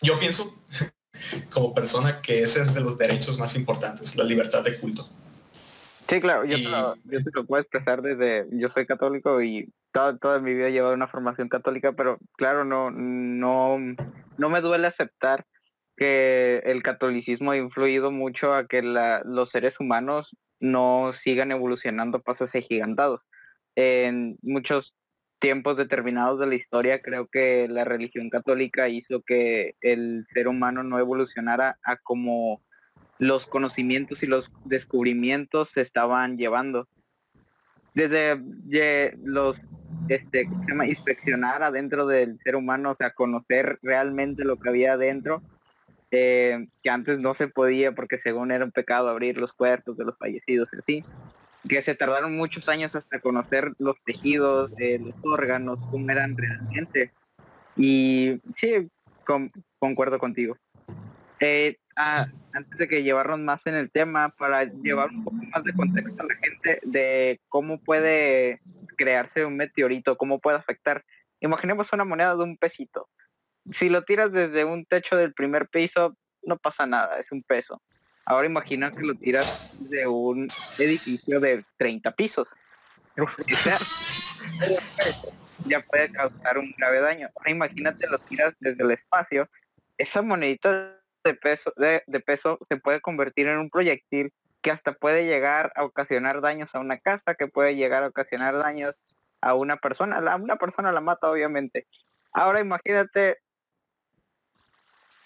[0.00, 0.56] Yo pienso
[1.52, 5.08] como persona que ese es de los derechos más importantes, la libertad de culto.
[6.08, 9.72] Sí, claro, yo, te, lo, yo te lo puedo expresar desde, yo soy católico y
[9.92, 13.78] toda, toda mi vida he llevado una formación católica, pero claro, no, no,
[14.36, 15.46] no me duele aceptar
[15.96, 22.20] que el catolicismo ha influido mucho a que la, los seres humanos no sigan evolucionando
[22.20, 23.20] pasos agigantados.
[23.74, 24.94] En muchos
[25.42, 30.84] tiempos determinados de la historia, creo que la religión católica hizo que el ser humano
[30.84, 32.62] no evolucionara a como
[33.18, 36.88] los conocimientos y los descubrimientos se estaban llevando.
[37.94, 38.40] Desde
[39.22, 39.60] los,
[40.08, 40.48] este?
[40.86, 45.42] Inspeccionar adentro del ser humano, o sea, conocer realmente lo que había adentro,
[46.12, 50.04] eh, que antes no se podía porque según era un pecado abrir los cuerpos de
[50.04, 51.04] los fallecidos así
[51.68, 57.12] que se tardaron muchos años hasta conocer los tejidos, eh, los órganos, cómo eran realmente.
[57.76, 58.90] Y sí,
[59.78, 60.56] concuerdo contigo.
[61.40, 65.72] Eh, antes de que llevarnos más en el tema, para llevar un poco más de
[65.72, 68.60] contexto a la gente de cómo puede
[68.96, 71.04] crearse un meteorito, cómo puede afectar.
[71.40, 73.08] Imaginemos una moneda de un pesito.
[73.72, 77.80] Si lo tiras desde un techo del primer piso, no pasa nada, es un peso.
[78.24, 82.48] Ahora imagina que lo tiras de un edificio de 30 pisos.
[85.66, 87.30] ya puede causar un grave daño.
[87.36, 89.48] Ahora imagínate lo tiras desde el espacio.
[89.98, 95.26] Esa monedita de peso, de, peso se puede convertir en un proyectil que hasta puede
[95.26, 98.94] llegar a ocasionar daños a una casa, que puede llegar a ocasionar daños
[99.40, 100.20] a una persona.
[100.20, 101.86] La, una persona la mata, obviamente.
[102.32, 103.38] Ahora imagínate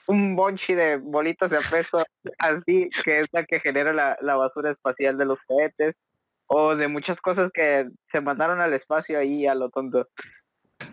[0.07, 2.03] un bonchi de bolitas de peso
[2.39, 5.95] así, que es la que genera la, basura espacial de los cohetes,
[6.47, 10.09] o de muchas cosas que se mandaron al espacio ahí a lo tonto.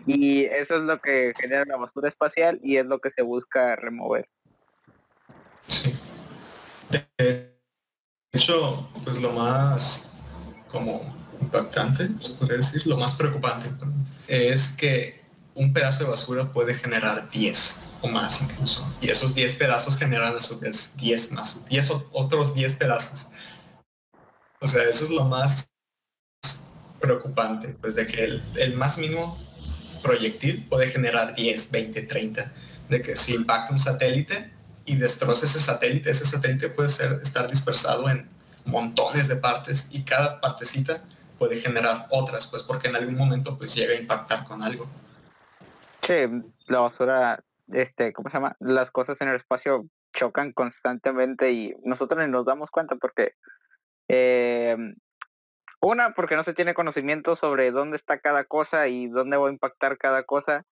[0.06, 3.76] Y eso es lo que genera la basura espacial y es lo que se busca
[3.76, 4.28] remover.
[5.68, 5.94] Sí.
[6.90, 7.54] De
[8.32, 10.18] hecho, pues lo más
[10.70, 11.02] como
[11.40, 13.68] impactante, se podría lo más preocupante,
[14.26, 15.23] es que
[15.54, 18.86] un pedazo de basura puede generar 10 o más incluso.
[19.00, 23.28] Y esos 10 pedazos generan a su vez 10 más, 10 otros 10 pedazos.
[24.60, 25.68] O sea, eso es lo más
[27.00, 29.38] preocupante, pues de que el, el más mínimo
[30.02, 32.52] proyectil puede generar 10, 20, 30.
[32.88, 34.52] De que si impacta un satélite
[34.84, 38.28] y destroza ese satélite, ese satélite puede ser, estar dispersado en
[38.66, 41.02] montones de partes y cada partecita
[41.38, 44.86] puede generar otras, pues porque en algún momento pues llega a impactar con algo.
[46.06, 46.12] Sí,
[46.66, 48.56] la basura, este, ¿cómo se llama?
[48.60, 53.32] Las cosas en el espacio chocan constantemente y nosotros ni nos damos cuenta porque
[54.08, 54.94] em,
[55.80, 59.52] una, porque no se tiene conocimiento sobre dónde está cada cosa y dónde va a
[59.52, 60.64] impactar cada cosa.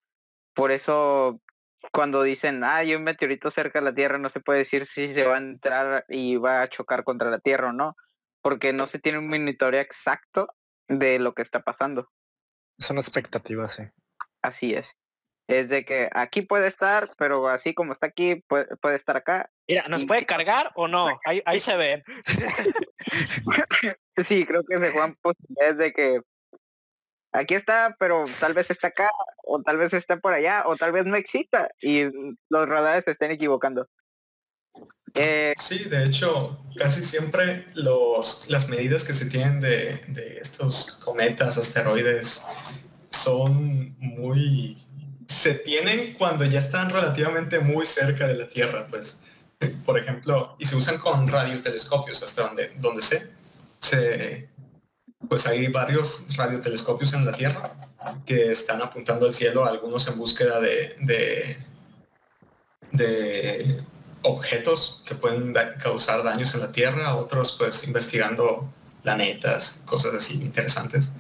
[0.54, 1.40] Por eso
[1.92, 5.14] cuando dicen, ah, hay un meteorito cerca de la Tierra, no se puede decir si
[5.14, 7.96] se va a entrar y va a chocar contra la Tierra o no,
[8.42, 10.48] porque no se tiene un monitoreo exacto
[10.88, 12.10] de lo que está pasando.
[12.78, 13.84] Son expectativas, sí.
[14.42, 14.86] Así es
[15.60, 19.50] es de que aquí puede estar, pero así como está aquí, puede, estar acá.
[19.68, 21.08] Mira, ¿nos puede cargar o no?
[21.24, 22.02] Ahí, ahí se ven.
[24.24, 26.20] sí, creo que se juegan posibilidades de que
[27.32, 29.10] aquí está, pero tal vez está acá,
[29.44, 32.04] o tal vez está por allá, o tal vez no exista, y
[32.48, 33.88] los radares se estén equivocando.
[35.14, 40.92] Eh, sí, de hecho, casi siempre los, las medidas que se tienen de, de estos
[41.04, 42.44] cometas, asteroides,
[43.10, 44.82] son muy
[45.28, 49.20] se tienen cuando ya están relativamente muy cerca de la Tierra, pues,
[49.84, 53.30] por ejemplo, y se usan con radiotelescopios, hasta donde, donde sé,
[53.78, 54.48] se,
[55.28, 57.74] pues hay varios radiotelescopios en la Tierra
[58.26, 61.56] que están apuntando al cielo, algunos en búsqueda de, de,
[62.90, 63.84] de
[64.22, 71.12] objetos que pueden causar daños en la Tierra, otros pues investigando planetas, cosas así interesantes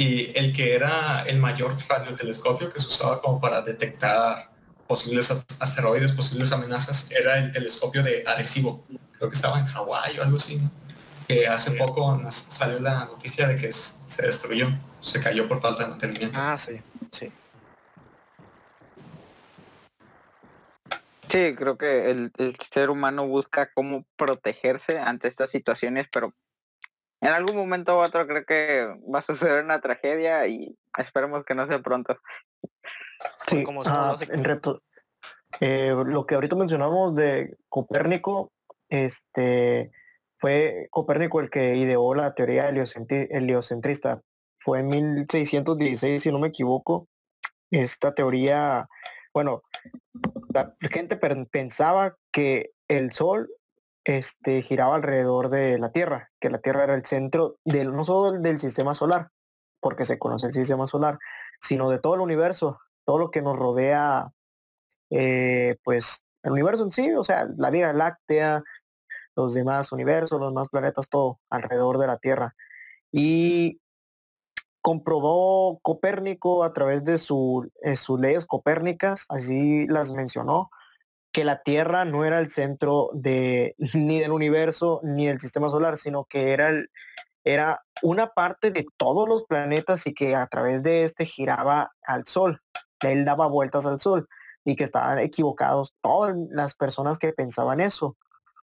[0.00, 4.50] y el que era el mayor radiotelescopio que se usaba como para detectar
[4.88, 5.30] posibles
[5.60, 8.82] asteroides, posibles amenazas, era el telescopio de Arecibo.
[9.18, 10.58] Creo que estaba en Hawái o algo así,
[11.28, 14.68] que hace poco salió la noticia de que se destruyó,
[15.02, 16.40] se cayó por falta de mantenimiento.
[16.40, 16.80] Ah, sí,
[17.12, 17.30] sí.
[21.28, 26.32] Sí, creo que el, el, ser humano busca cómo protegerse ante estas situaciones, pero
[27.20, 31.54] en algún momento u otro creo que va a suceder una tragedia y esperemos que
[31.54, 32.16] no sea pronto.
[33.46, 34.82] Sí, como ah, en reto,
[35.60, 38.52] eh, lo que ahorita mencionamos de Copérnico,
[38.88, 39.90] este,
[40.38, 44.22] fue Copérnico el que ideó la teoría heliocentrista.
[44.58, 47.08] Fue en 1616, si no me equivoco.
[47.70, 48.88] Esta teoría,
[49.34, 49.62] bueno,
[50.52, 53.48] la gente pensaba que el Sol
[54.04, 58.38] este, giraba alrededor de la Tierra, que la Tierra era el centro del, no solo
[58.38, 59.30] del sistema solar,
[59.80, 61.18] porque se conoce el sistema solar,
[61.60, 64.32] sino de todo el universo, todo lo que nos rodea,
[65.10, 68.62] eh, pues el universo en sí, o sea, la Vía Láctea,
[69.36, 72.54] los demás universos, los demás planetas, todo alrededor de la Tierra.
[73.12, 73.80] Y
[74.82, 80.70] comprobó Copérnico a través de su, eh, sus leyes copérnicas, así las mencionó,
[81.32, 85.96] que la Tierra no era el centro de, ni del universo ni del sistema solar,
[85.96, 86.90] sino que era, el,
[87.44, 92.26] era una parte de todos los planetas y que a través de este giraba al
[92.26, 92.60] Sol.
[93.00, 94.28] Él daba vueltas al Sol
[94.64, 98.16] y que estaban equivocados todas las personas que pensaban eso.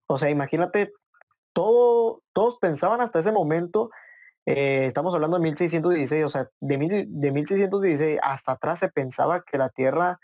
[0.08, 0.92] O sea, imagínate,
[1.54, 3.90] todo, todos pensaban hasta ese momento,
[4.46, 9.58] eh, estamos hablando de 1616, o sea, de, de 1616 hasta atrás se pensaba que
[9.58, 10.20] la Tierra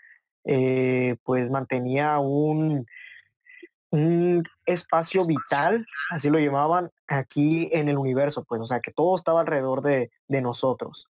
[0.46, 2.86] eh, pues mantenía un,
[3.92, 9.16] un espacio vital, así lo llamaban, aquí en el universo, pues, o sea, que todo
[9.16, 11.08] estaba alrededor de, de nosotros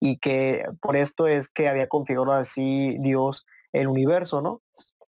[0.00, 4.62] y que por esto es que había configurado así Dios el universo, ¿no?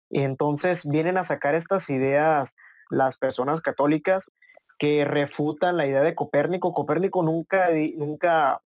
[0.10, 2.54] Y entonces vienen a sacar estas ideas
[2.90, 4.30] las personas católicas
[4.78, 6.74] que refutan la idea de Copérnico.
[6.74, 8.62] Copérnico nunca, nunca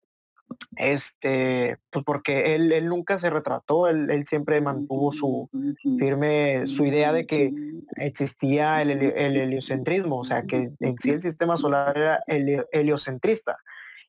[0.77, 5.49] este, pues porque él, él nunca se retrató, él, siempre mantuvo su
[5.99, 7.51] firme, su idea de que
[7.95, 13.57] existía el, heliocentrismo, o sea, que en sí el sistema solar era el, heliocentrista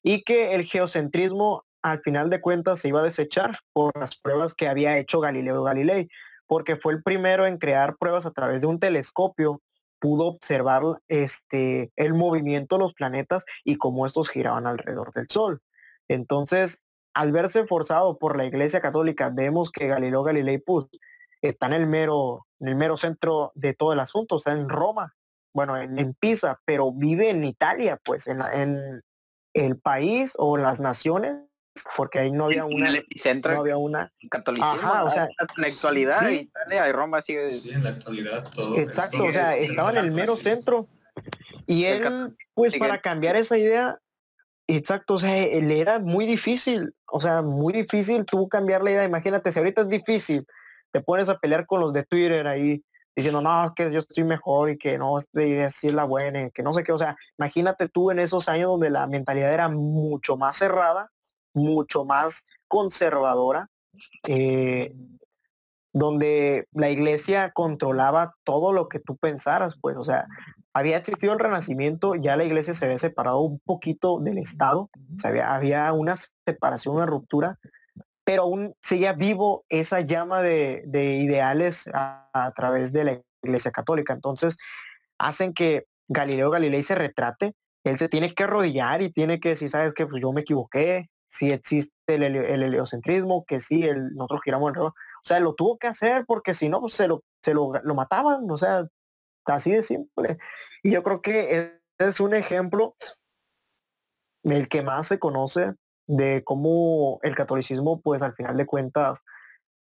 [0.02, 4.54] y que el geocentrismo al final de cuentas se iba a desechar por las pruebas
[4.54, 6.08] que había hecho Galileo Galilei,
[6.46, 9.60] porque fue el primero en crear pruebas a través de un telescopio
[9.98, 15.60] pudo observar este, el movimiento de los planetas y cómo estos giraban alrededor del Sol.
[16.08, 16.84] Entonces,
[17.14, 20.86] al verse forzado por la Iglesia Católica, vemos que Galileo Galilei pues,
[21.42, 25.14] está en el mero, en el mero centro de todo el asunto, está en Roma,
[25.54, 29.02] bueno, en, Pisa, pero vive en Italia, pues, en, en,
[29.54, 31.38] el país o las naciones,
[31.96, 36.88] porque ahí no había una, no había una catolicismo, o sea, en la actualidad Italia
[36.88, 40.36] y Roma sigue sí, en la actualidad todo exacto, o sea, estaba en el mero
[40.36, 40.88] centro
[41.66, 43.98] y él, pues, para cambiar esa idea,
[44.68, 49.04] Exacto, o sea, le era muy difícil, o sea, muy difícil tú cambiar la idea.
[49.04, 50.44] Imagínate, si ahorita es difícil,
[50.90, 52.82] te pones a pelear con los de Twitter ahí
[53.14, 56.50] diciendo, no, que yo estoy mejor y que no, esta idea sí es la buena,
[56.50, 59.68] que no sé qué, o sea, imagínate tú en esos años donde la mentalidad era
[59.70, 61.10] mucho más cerrada,
[61.54, 63.70] mucho más conservadora,
[64.28, 64.92] eh,
[65.94, 70.26] donde la iglesia controlaba todo lo que tú pensaras, pues, o sea,
[70.76, 74.90] había existido el renacimiento, ya la iglesia se había separado un poquito del Estado,
[75.24, 77.58] había, una separación, una ruptura,
[78.24, 84.12] pero aún seguía vivo esa llama de, ideales a, través de la iglesia católica.
[84.12, 84.58] Entonces,
[85.16, 87.54] hacen que Galileo Galilei se retrate,
[87.84, 91.08] él se tiene que arrodillar y tiene que decir, sabes que pues yo me equivoqué,
[91.26, 95.86] si existe el, heliocentrismo, que sí, el, nosotros giramos el O sea, lo tuvo que
[95.86, 98.50] hacer porque si no, pues, se, lo, se lo, lo mataban.
[98.50, 98.86] O sea,
[99.46, 100.38] Así de simple.
[100.82, 102.96] Y yo creo que es un ejemplo
[104.42, 105.74] del que más se conoce
[106.06, 109.22] de cómo el catolicismo, pues al final de cuentas,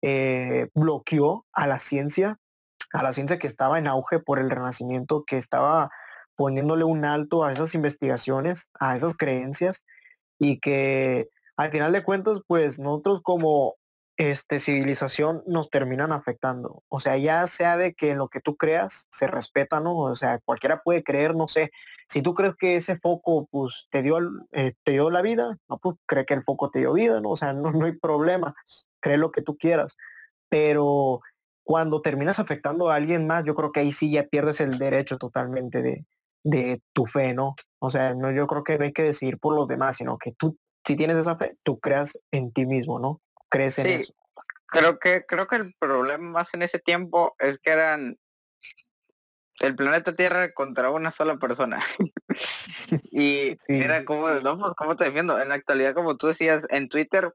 [0.02, 2.40] eh, bloqueó a la ciencia,
[2.94, 5.90] a la ciencia que estaba en auge por el renacimiento, que estaba
[6.36, 9.86] poniéndole un alto a esas investigaciones, a esas creencias,
[10.40, 13.76] y que al final de cuentas, pues nosotros como
[14.18, 16.84] este, civilización nos terminan afectando.
[16.90, 19.98] O sea, ya sea de que lo que tú creas se respeta, ¿no?
[19.98, 21.72] O sea, cualquiera puede creer, no sé,
[22.08, 24.20] si tú crees que ese foco, pues, te dio,
[24.52, 27.32] eh, te dio la vida, no, pues, cree que el foco te dio vida, ¿no?
[27.32, 28.56] O sea, no, no hay problema,
[29.00, 29.96] cree lo que tú quieras.
[30.50, 31.22] Pero
[31.64, 35.18] cuando terminas afectando a alguien más, yo creo que ahí sí ya pierdes el derecho
[35.18, 36.06] totalmente de,
[36.44, 37.56] de tu fe, ¿no?
[37.80, 40.58] O sea, no, yo creo que hay que decir por los demás, sino que tú,
[40.86, 43.22] si tienes esa fe, tú creas en ti mismo, ¿no?
[43.54, 44.14] Crees en eso.
[44.66, 48.18] Creo que, creo que el problema más en ese tiempo es que eran
[49.60, 51.80] el planeta Tierra contra una sola persona.
[53.12, 55.40] y era como, no, pues, ¿cómo te defiendo?
[55.40, 57.32] En la actualidad, como tú decías, en Twitter,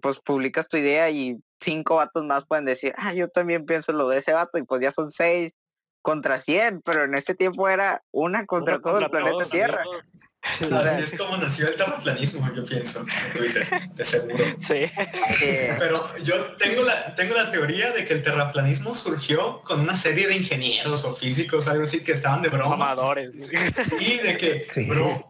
[0.00, 4.08] pues publicas tu idea y cinco vatos más pueden decir, ah, yo también pienso lo
[4.08, 5.52] de ese vato, y pues ya son seis
[6.08, 9.82] contra 100, pero en ese tiempo era una contra todo el planeta todos, Tierra.
[9.82, 10.04] amigos.
[10.84, 14.42] Así es como nació el terraplanismo, yo pienso, en Twitter, de seguro.
[14.60, 14.86] Sí.
[15.78, 20.26] Pero yo tengo la, tengo la teoría de que el terraplanismo surgió con una serie
[20.28, 22.76] de ingenieros o físicos, algo así, que estaban de broma.
[22.76, 23.34] Mamadores.
[23.34, 24.84] Sí, de que, Sí.
[24.86, 25.28] bro,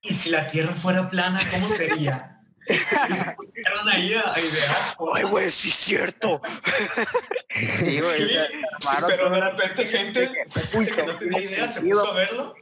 [0.00, 2.35] ¿y si la Tierra fuera plana, cómo sería?
[2.68, 4.76] Y se pusieron ahí a, a idear.
[5.14, 6.40] Ay, güey, sí es cierto.
[7.54, 12.10] sí, güey, o Sí, pero de repente gente, gente que no tenía idea se puso
[12.10, 12.54] a verlo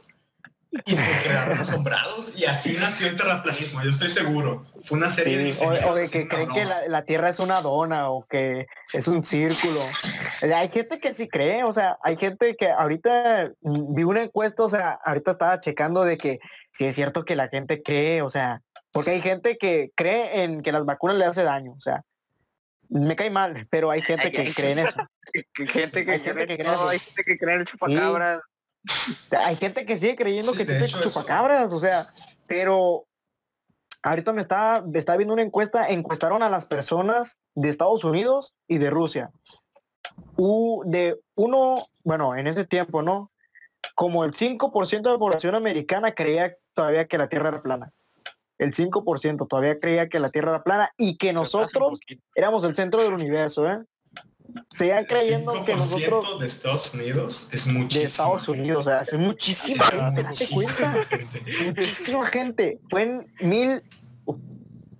[0.83, 4.65] y se quedaron asombrados y así nació el terraplanismo, yo estoy seguro.
[4.83, 7.29] Fue una serie de Sí, o, o ingenieros de que creen que la, la Tierra
[7.29, 9.79] es una dona o que es un círculo.
[10.41, 14.63] Hay gente que sí cree, o sea, hay gente que ahorita mm, vi una encuesta,
[14.63, 16.39] o sea, ahorita estaba checando de que
[16.71, 18.61] si es cierto que la gente cree, o sea,
[18.95, 22.01] porque hay gente que cree en que las vacunas le hacen daño, o sea,
[22.87, 24.95] me cae mal, pero hay gente que cree en eso.
[25.53, 26.89] que gente que Hay gente cree que en cree todo, eso.
[26.89, 28.39] hay gente que cree en el chupacabras.
[29.31, 32.05] Hay gente que sigue creyendo Sí, que eso- chupacabras, o sea,
[32.47, 33.05] pero
[34.01, 38.53] ahorita me está, me está viendo una encuesta, encuestaron a las personas de Estados Unidos
[38.67, 39.29] y de Rusia.
[40.37, 43.29] U- de uno, bueno, en ese tiempo, ¿no?
[43.93, 47.91] Como el 5% de la población americana creía todavía que la Tierra era plana.
[48.57, 51.99] El 5% todavía creía que la Tierra era plana y que nosotros
[52.35, 53.79] éramos el centro del universo, ¿eh?
[54.69, 57.89] Seguían creyendo que 5% nosotros de Estados Unidos es muchísimo.
[57.99, 61.07] de Estados Unidos, o sea, es muchísima gente, cuenta,
[61.65, 62.79] Muchísima gente.
[62.89, 63.81] Fue en mil,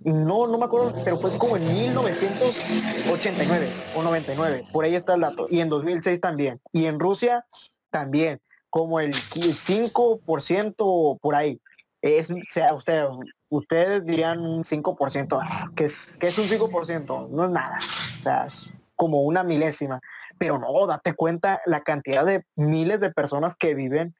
[0.04, 5.20] no, no me acuerdo, pero fue como en 1989 o 99, por ahí está el
[5.22, 7.46] dato, y en 2006 también, y en Rusia
[7.90, 11.58] también, como el qui- 5% por ahí.
[12.02, 13.08] Es, sea, ustedes,
[13.48, 17.78] ustedes dirían un 5%, ah, que es, que es un 5%, no es nada,
[18.18, 20.00] o sea, es como una milésima,
[20.38, 24.14] pero no, date cuenta la cantidad de miles de personas que viven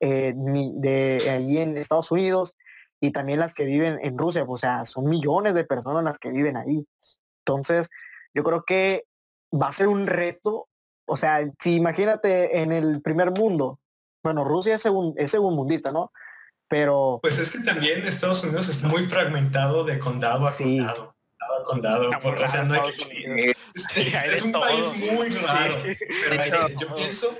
[0.00, 0.34] eh,
[1.28, 2.54] ahí en Estados Unidos
[3.00, 6.30] y también las que viven en Rusia, o sea, son millones de personas las que
[6.30, 6.86] viven ahí.
[7.44, 7.90] Entonces,
[8.34, 9.04] yo creo que
[9.52, 10.68] va a ser un reto,
[11.06, 13.78] o sea, si imagínate en el primer mundo,
[14.22, 15.34] bueno, Rusia es, segun, es
[15.92, 16.12] ¿no?
[16.68, 20.78] Pero Pues es que también Estados Unidos está muy fragmentado de condado a Sí.
[20.78, 21.14] condado.
[21.38, 22.10] Condado a condado.
[22.20, 23.84] Por- o sea, no hay que- es,
[24.32, 25.38] es un país muy Sí.
[25.46, 25.74] raro.
[26.28, 27.36] Pero es yo pienso,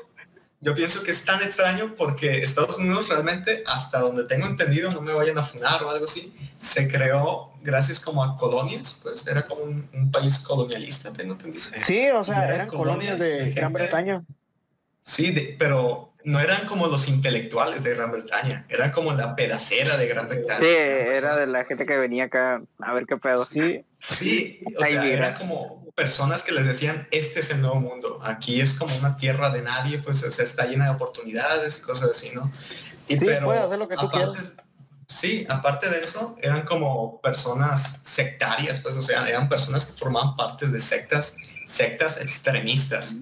[0.60, 5.00] yo pienso que es tan extraño porque Estados Unidos realmente, hasta donde tengo entendido, no
[5.02, 9.44] me vayan a funar o algo así, se creó gracias como a colonias, pues era
[9.44, 11.66] como un, un país colonialista, tengo entendido.
[11.78, 14.24] sí, o sea, eran eran colonias colonias de de Gran Bretaña.
[15.04, 19.96] Sí, de- pero no eran como los intelectuales de Gran Bretaña, eran como la pedacera
[19.96, 20.60] de Gran Bretaña.
[20.60, 23.44] Sí, era de la gente que venía acá a ver qué pedo.
[23.44, 28.20] Sí, Sí, o sea, eran como personas que les decían, este es el nuevo mundo,
[28.22, 31.82] aquí es como una tierra de nadie, pues o sea, está llena de oportunidades y
[31.82, 32.52] cosas así, ¿no?
[33.08, 34.40] Y Sí, puedes hacer lo que tú aparte-
[35.08, 40.34] Sí, aparte de eso, eran como personas sectarias, pues o sea, eran personas que formaban
[40.34, 41.34] parte de sectas,
[41.66, 43.16] sectas extremistas.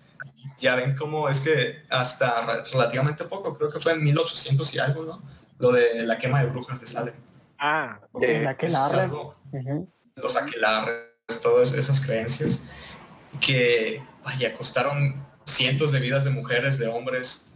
[0.59, 4.79] Ya ven cómo es que hasta re- relativamente poco, creo que fue en 1800 y
[4.79, 5.23] algo, ¿no?
[5.59, 7.15] Lo de la quema de brujas de Salem.
[7.59, 9.89] Ah, en la que algo- Ujú.
[10.17, 11.05] los aquelarres,
[11.43, 12.63] todas esas creencias
[13.41, 17.53] que, vaya, costaron cientos de vidas de mujeres, de hombres.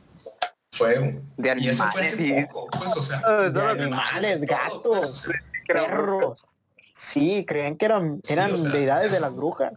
[0.72, 1.32] Fue un...
[1.36, 4.82] De Y eso fue animales hace y poco, pues, o sea, Ah, de animales, todo,
[4.82, 5.32] pues, o sea,
[5.66, 6.46] perros.
[6.94, 9.72] Sí, creían que eran, Sí, eran o sea, deidades de las brujas.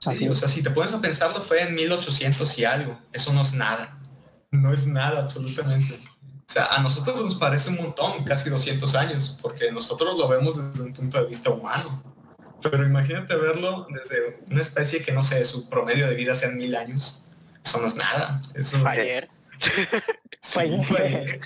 [0.00, 2.98] Sí, o sea, si te pones a pensarlo, fue en 1800 y algo.
[3.12, 3.98] Eso no es nada.
[4.50, 5.94] No es nada, absolutamente.
[5.94, 10.56] O sea, a nosotros nos parece un montón, casi 200 años, porque nosotros lo vemos
[10.72, 12.02] desde un punto de vista humano.
[12.62, 16.74] Pero imagínate verlo desde una especie que, no sé, su promedio de vida sean mil
[16.74, 17.24] años.
[17.64, 18.40] Eso no es nada.
[18.54, 19.28] Eso ayer.
[20.40, 20.84] Sí, Ayer.
[20.84, 21.40] fue-.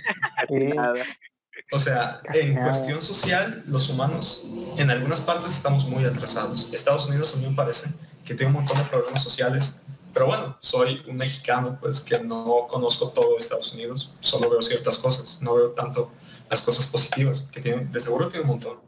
[1.72, 2.66] O sea, Casi en nada.
[2.66, 4.46] cuestión social, los humanos
[4.76, 6.68] en algunas partes estamos muy atrasados.
[6.72, 7.88] Estados Unidos a mí me parece
[8.24, 9.78] que tiene un montón de problemas sociales.
[10.14, 14.98] Pero bueno, soy un mexicano, pues que no conozco todo Estados Unidos, solo veo ciertas
[14.98, 16.10] cosas, no veo tanto
[16.50, 18.78] las cosas positivas, que tiene, de seguro tiene un montón.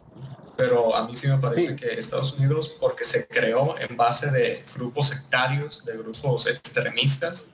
[0.56, 1.76] Pero a mí sí me parece Sí.
[1.76, 7.48] que Estados Unidos, porque se creó en base de grupos sectarios, de grupos extremistas,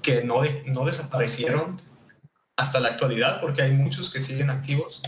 [0.00, 1.80] que no, de- no desaparecieron
[2.56, 5.02] hasta la actualidad, porque hay muchos que siguen activos,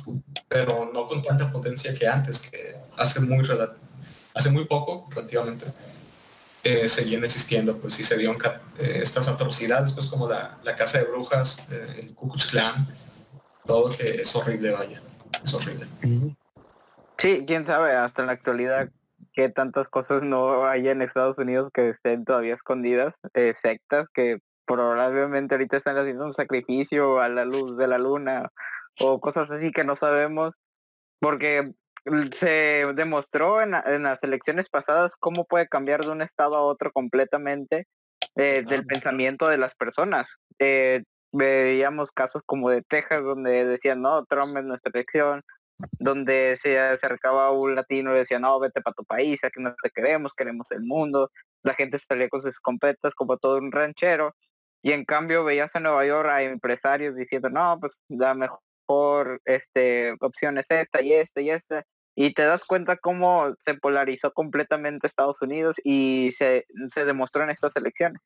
[0.48, 3.46] pero no con tanta potencia que antes, que hace muy,
[4.34, 5.66] hace muy poco, relativamente,
[6.64, 8.38] eh, seguían existiendo, pues sí se dieron
[8.78, 12.86] eh, estas atrocidades, pues como la, la casa de brujas, eh, el Ku Klux Klan,
[13.66, 15.02] todo que es horrible, vaya,
[15.42, 15.86] es horrible.
[17.18, 18.88] Sí, quién sabe, hasta en la actualidad
[19.34, 24.38] que tantas cosas no hay en Estados Unidos que estén todavía escondidas, eh, sectas que
[24.64, 28.50] probablemente ahorita están haciendo un sacrificio a la luz de la luna
[29.00, 30.54] o cosas así que no sabemos,
[31.20, 31.74] porque
[32.38, 37.86] se demostró en, las elecciones pasadas cómo puede cambiar de un estado a otro completamente
[38.36, 40.26] eh, del pensamiento de las personas.
[40.58, 41.02] Eh,
[41.32, 45.42] veíamos casos como de Texas donde decían, no, Trump es nuestra elección,
[45.98, 49.90] donde se acercaba un latino y decía, no, vete para tu país, aquí no te
[49.90, 51.30] queremos, queremos el mundo.
[51.62, 54.34] La gente pelea con sus escopetas como todo un ranchero.
[54.82, 60.14] Y en cambio veías en Nueva York a empresarios diciendo, no, pues la mejor este,
[60.20, 61.84] opción es esta y esta y esta.
[62.16, 67.50] Y te das cuenta cómo se polarizó completamente Estados Unidos y se, se demostró en
[67.50, 68.20] estas elecciones.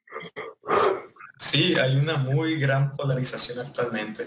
[1.39, 4.27] Sí, hay una muy gran polarización actualmente.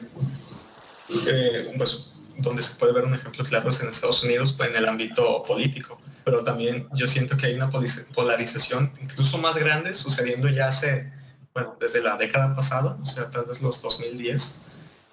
[1.27, 4.75] Eh, pues, donde se puede ver un ejemplo claro es en Estados Unidos pues, en
[4.75, 10.47] el ámbito político, pero también yo siento que hay una polarización incluso más grande sucediendo
[10.49, 11.11] ya hace,
[11.53, 14.59] bueno, desde la década pasada, o sea, tal vez los 2010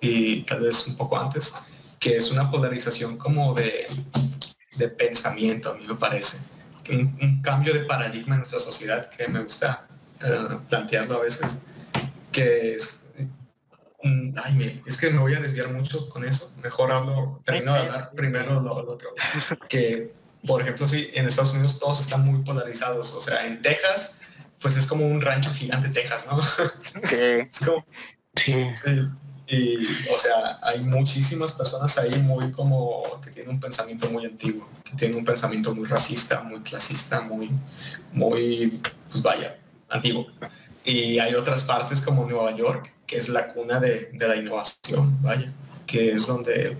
[0.00, 1.54] y tal vez un poco antes,
[1.98, 3.88] que es una polarización como de,
[4.76, 6.38] de pensamiento, a mí me parece.
[6.90, 9.86] Un, cambio de paradigma en nuestra sociedad que me gusta
[10.22, 11.60] eh, plantearlo a veces,
[12.32, 13.08] que es
[14.44, 16.54] ay, es que me voy a desviar mucho con eso.
[16.62, 19.10] Mejor hablo, termino de hablar primero lo, otro.
[19.68, 20.12] Que,
[20.46, 23.14] por ejemplo, sí, en Estados Unidos todos están muy polarizados.
[23.14, 24.20] O sea, en Texas,
[24.60, 26.40] pues es como un rancho gigante Texas, ¿no?
[26.92, 27.74] Sí.
[28.84, 29.06] sí.
[29.50, 34.68] Y, o sea, hay muchísimas personas ahí muy como que tienen un pensamiento muy antiguo,
[34.84, 37.50] que tienen un pensamiento muy racista, muy clasista, muy,
[38.12, 38.80] muy,
[39.10, 39.56] pues vaya,
[39.88, 40.26] antiguo.
[40.84, 45.50] Y hay otras partes como Nueva York, que es la cuna de, la innovación, vaya,
[45.86, 46.76] que es donde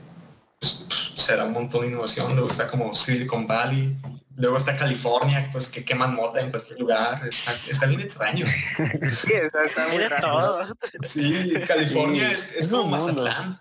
[0.61, 2.33] pues, se da un montón de innovación.
[2.35, 3.97] Luego está como Silicon Valley,
[4.39, 7.26] luego está California, pues que queman mota en cualquier lugar.
[7.26, 8.47] Está, bien extraño.
[9.26, 10.64] Sí, está, muy todo.
[11.03, 13.61] Sí, California es, es, como Mazatlán.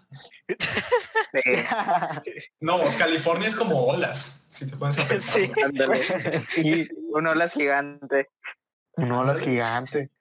[2.59, 5.41] No, California es como olas, si te pones a pensar.
[5.41, 8.29] Sí, sí, un olas gigante.
[8.93, 10.11] Un olas gigante.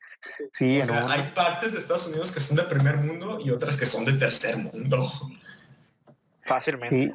[0.52, 4.04] Sí, hay partes de Estados Unidos que son de primer mundo y otras que son
[4.04, 5.12] de tercer mundo.
[6.42, 7.12] Fácilmente,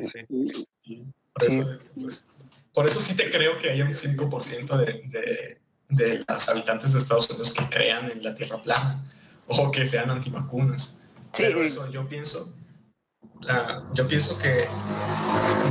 [1.96, 2.26] pues,
[2.74, 5.60] Por, eso, sí te creo que hay un 5% de,
[5.90, 9.04] de, los habitantes de Estados Unidos que crean en la Tierra plana
[9.48, 11.00] o que sean antivacunas.
[11.36, 12.54] Pero eso yo pienso,
[13.94, 14.68] yo pienso que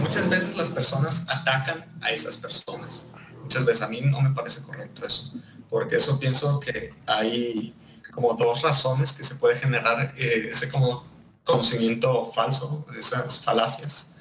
[0.00, 3.08] muchas veces las personas atacan a esas personas.
[3.42, 5.32] Muchas veces a mí no me parece correcto eso
[5.70, 7.74] porque eso pienso que hay
[8.12, 11.06] como dos razones que se puede generar eh, ese como
[11.44, 14.14] conocimiento falso, esas falacias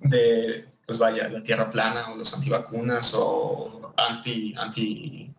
[0.00, 5.30] de, pues vaya, la tierra plana o los antivacunas o anti, anti,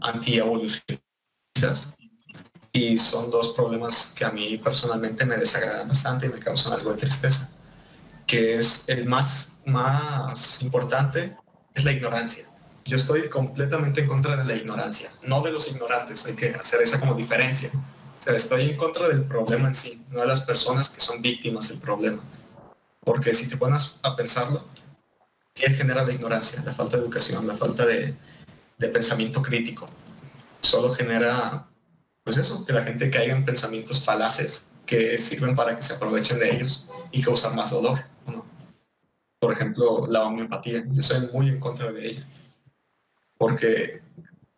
[0.00, 1.94] anti evolucionistas.
[2.72, 6.90] Y son dos problemas que a mí personalmente me desagradan bastante y me causan algo
[6.90, 7.52] de tristeza.
[8.26, 11.36] Que es el más, más importante,
[11.74, 12.48] es la ignorancia
[12.84, 16.82] yo estoy completamente en contra de la ignorancia, no de los ignorantes, hay que hacer
[16.82, 17.70] esa como diferencia.
[17.74, 21.22] O sea, estoy en contra del problema en sí, no de las personas que son
[21.22, 22.22] víctimas del problema.
[23.00, 24.62] Porque si te pones a pensarlo,
[25.54, 26.62] ¿qué genera la ignorancia?
[26.64, 28.14] La falta de educación, la falta de,
[28.92, 29.88] pensamiento crítico.
[30.60, 31.66] Solo genera,
[32.22, 36.38] pues eso, que la gente caiga en pensamientos falaces que sirven para que se aprovechen
[36.38, 38.00] de ellos y causan más dolor.
[39.38, 40.84] Por ejemplo, la homeopatía.
[40.86, 42.26] Yo soy muy en contra de ella
[43.38, 44.00] porque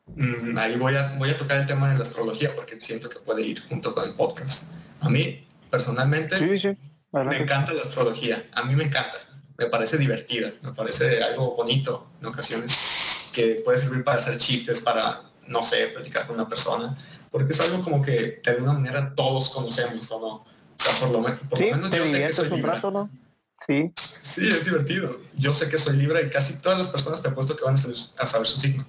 [0.07, 3.19] mm, ahí voy a, voy a tocar el tema de la astrología porque siento que
[3.19, 4.73] puede ir junto con el podcast.
[5.01, 8.47] A mí, personalmente, me encanta la astrología.
[8.53, 9.17] A mí me encanta.
[9.59, 14.81] Me parece divertida, me parece algo bonito en ocasiones, que puede servir para hacer chistes,
[14.81, 16.97] para, no sé, platicar con una persona,
[17.31, 20.27] porque es algo como que de alguna manera todos conocemos, ¿o no?
[20.27, 20.45] O
[20.77, 22.81] sea, por lo, menos, por lo menos yo sé que soy libre.
[22.83, 23.11] ¿no?
[23.59, 23.93] Sí.
[24.21, 25.21] Sí, es divertido.
[25.35, 28.27] Yo sé que soy libre y casi todas las personas te apuesto que van a
[28.27, 28.85] saber su signo.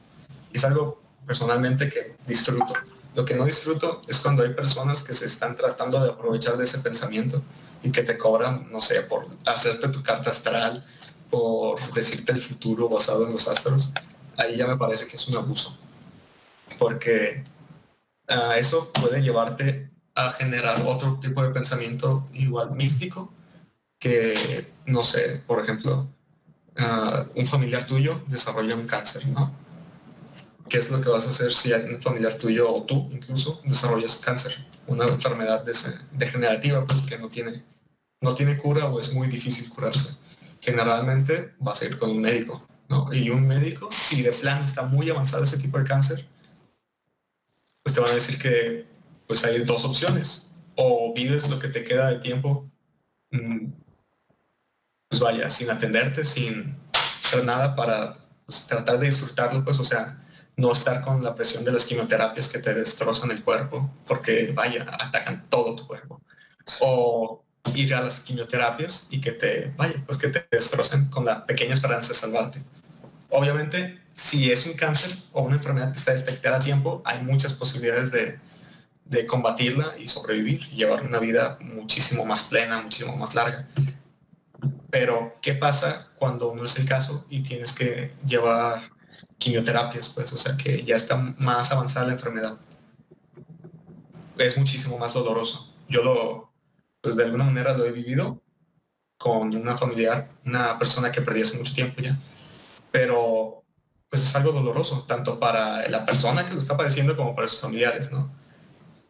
[0.52, 2.74] Y es algo personalmente que disfruto.
[3.16, 6.64] Lo que no disfruto es cuando hay personas que se están tratando de aprovechar de
[6.66, 7.42] ese pensamiento
[7.84, 10.86] y que te cobran, no sé, por hacerte tu carta astral,
[11.30, 13.92] por decirte el futuro basado en los astros.
[14.38, 15.78] Ahí ya me parece que es un abuso.
[16.78, 17.44] Porque
[18.28, 23.32] ah, eso puede llevarte a generar otro tipo de pensamiento igual místico
[24.00, 26.08] que, no sé, por ejemplo,
[26.78, 29.52] ah, un familiar tuyo desarrolla un cáncer, ¿no?
[30.70, 34.18] ¿Qué es lo que vas a hacer si un familiar tuyo o tú incluso desarrollas
[34.18, 34.54] cáncer?
[34.88, 35.66] Una enfermedad
[36.14, 37.64] degenerativa pues que no tiene,
[38.22, 40.18] no tiene cura o es muy difícil curarse.
[40.62, 43.14] Generalmente vas a ir con un médico, ¿no?
[43.14, 46.26] Y un médico, si de plano está muy avanzado ese tipo de cáncer,
[47.84, 48.86] pues te van a decir que
[49.28, 50.52] pues hay dos opciones.
[50.76, 52.70] O vives lo que te queda de tiempo,
[53.32, 53.72] mm,
[55.10, 56.76] pues vaya, sin atenderte, sin
[57.24, 60.24] hacer nada para pues, tratar de disfrutarlo, pues o sea,
[60.58, 64.86] no estar con la presión de las quimioterapias que te destrozan el cuerpo, porque vaya,
[65.00, 66.20] atacan todo tu cuerpo.
[66.82, 67.44] O
[67.76, 71.74] ir a las quimioterapias y que te, vaya, pues que te destrocen con la pequeña
[71.74, 72.64] esperanza de salvarte.
[73.30, 77.54] Obviamente, si es un cáncer o una enfermedad que está detectada a tiempo, hay muchas
[77.54, 78.40] posibilidades de,
[79.06, 83.68] de combatirla y sobrevivir y llevar una vida muchísimo más plena, muchísimo más larga.
[84.90, 88.97] Pero, ¿qué pasa cuando no es el caso y tienes que llevar
[89.38, 90.10] quimioterapias?
[90.10, 92.58] Pues, o sea, que ya está más avanzada la enfermedad.
[94.38, 95.74] Es muchísimo más doloroso.
[95.90, 96.52] Yo lo,
[97.02, 98.42] pues de alguna manera lo he vivido
[99.18, 102.18] con una familiar, una persona que perdí hace mucho tiempo ya.
[102.92, 103.64] Pero,
[104.10, 107.62] pues es algo doloroso, tanto para la persona que lo está padeciendo como para sus
[107.62, 108.32] familiares, ¿no?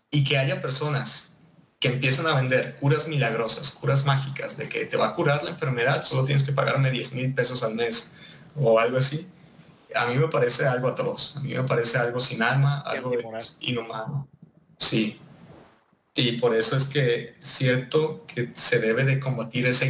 [0.09, 1.37] Y que haya personas
[1.79, 5.51] que empiezan a vender curas milagrosas, curas mágicas, de que te va a curar la
[5.51, 8.15] enfermedad, solo tienes que pagarme 10 mil pesos al mes
[8.55, 9.29] o algo así,
[9.95, 13.11] a mí me parece algo atroz, a mí me parece algo sin alma, algo
[13.61, 14.27] inhumano.
[14.77, 15.19] Sí.
[16.15, 19.85] Y por eso es que cierto que se debe de combatir esa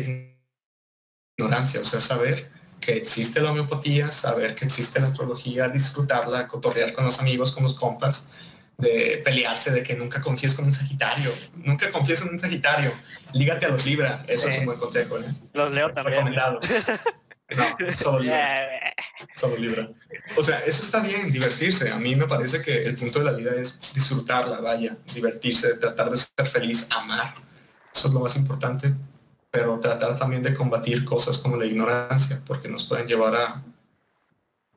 [1.38, 6.94] ignorancia, o sea, saber que existe la homeopatía, saber que existe la astrología, disfrutarla, cotorrear
[6.94, 8.30] con los amigos, con los compas,
[8.78, 12.94] de pelearse, de que nunca confíes con un Sagitario, nunca confíes en un Sagitario,
[13.34, 15.18] lígate a los Libra, eso es un buen consejo.
[15.18, 15.34] ¿eh?
[15.54, 16.18] Los leo también.
[16.18, 16.60] Recomendado.
[17.56, 18.94] No, solo Libra.
[19.34, 19.90] Solo Libra.
[20.36, 21.90] O sea, eso está bien, divertirse.
[21.92, 26.10] A mí me parece que el punto de la vida es disfrutarla, vaya, divertirse, tratar
[26.10, 27.34] de ser feliz, amar.
[27.94, 28.94] Eso es lo más importante.
[29.50, 33.64] Pero tratar también de combatir cosas como la ignorancia, porque nos pueden llevar a,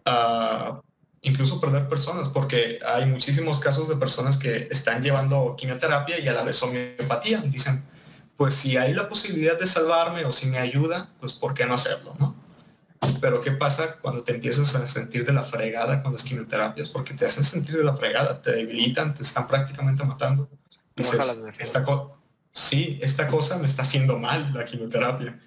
[0.05, 0.81] a
[1.23, 6.33] incluso perder personas, porque hay muchísimos casos de personas que están llevando quimioterapia y a
[6.33, 7.39] la vez homeopatía.
[7.39, 7.85] Dicen,
[8.37, 11.75] pues si hay la posibilidad de salvarme o si me ayuda, pues ¿por qué no
[11.75, 12.15] hacerlo?
[12.19, 12.40] ¿no?
[13.21, 16.89] Pero ¿qué pasa cuando te empiezas a sentir de la fregada con las quimioterapias?
[16.89, 20.49] Porque te hacen sentir de la fregada, te debilitan, te están prácticamente matando.
[20.97, 21.85] Dices, esta
[22.53, 25.39] sí, esta cosa me está haciendo mal la quimioterapia.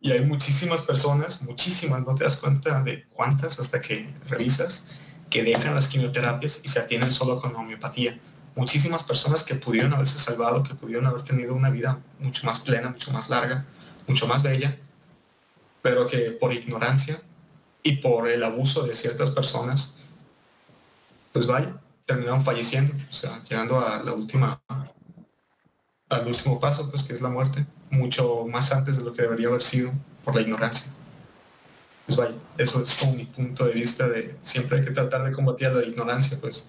[0.00, 4.88] Y hay muchísimas personas, muchísimas, no te das cuenta de cuántas hasta que revisas,
[5.30, 8.18] que dejan las quimioterapias y se atienden solo con homeopatía.
[8.56, 12.90] Muchísimas personas que pudieron haberse salvado, que pudieron haber tenido una vida mucho más plena,
[12.90, 13.64] mucho más larga,
[14.06, 14.76] mucho más bella,
[15.82, 17.20] pero que por ignorancia
[17.82, 19.98] y por el abuso de ciertas personas,
[21.32, 24.62] pues vaya, terminaron falleciendo, o sea, llegando a la última,
[26.08, 29.48] al último paso, pues que es la muerte, mucho más antes de lo que debería
[29.48, 29.92] haber sido
[30.24, 30.92] por la ignorancia
[32.06, 35.32] pues vaya, eso es como mi punto de vista de siempre hay que tratar de
[35.32, 36.68] combatir la ignorancia, pues.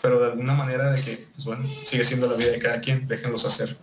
[0.00, 3.06] Pero de alguna manera de que, pues bueno, sigue siendo la vida de cada quien,
[3.06, 3.76] déjenlos hacer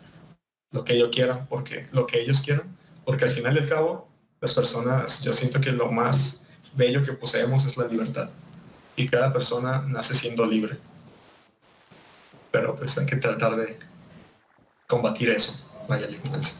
[0.71, 2.75] lo que ellos quieran, porque lo que ellos quieran,
[3.05, 4.08] porque al final del cabo,
[4.41, 8.29] las personas, yo siento que lo más bello que poseemos es la libertad.
[8.95, 10.77] Y cada persona nace siendo libre.
[12.51, 13.77] Pero pues hay que tratar de
[14.87, 16.59] combatir eso, vaya la ignorancia.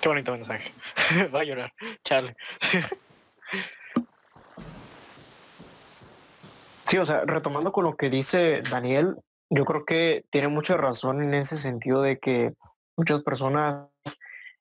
[0.00, 0.72] Qué bonito mensaje.
[1.34, 1.72] Va a llorar.
[2.04, 2.34] Charlie.
[6.86, 9.14] Sí, o sea, retomando con lo que dice Daniel,
[9.48, 12.52] yo creo que tiene mucha razón en ese sentido de que
[12.96, 13.89] muchas personas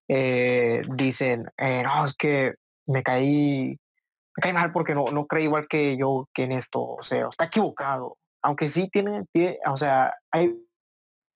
[0.09, 2.55] eh, dicen, eh, no, es que
[2.87, 3.77] me caí,
[4.35, 7.27] me caí mal porque no, no creí igual que yo que en esto, o sea,
[7.29, 8.17] está equivocado.
[8.41, 10.55] Aunque sí tiene, tiene o sea, hay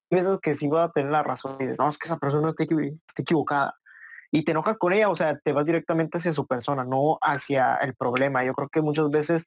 [0.09, 2.49] veces que sí va a tener la razón y dices, no, es que esa persona
[2.49, 3.75] está, está equivocada
[4.31, 7.75] y te enojas con ella, o sea, te vas directamente hacia su persona, no hacia
[7.75, 8.43] el problema.
[8.43, 9.45] Yo creo que muchas veces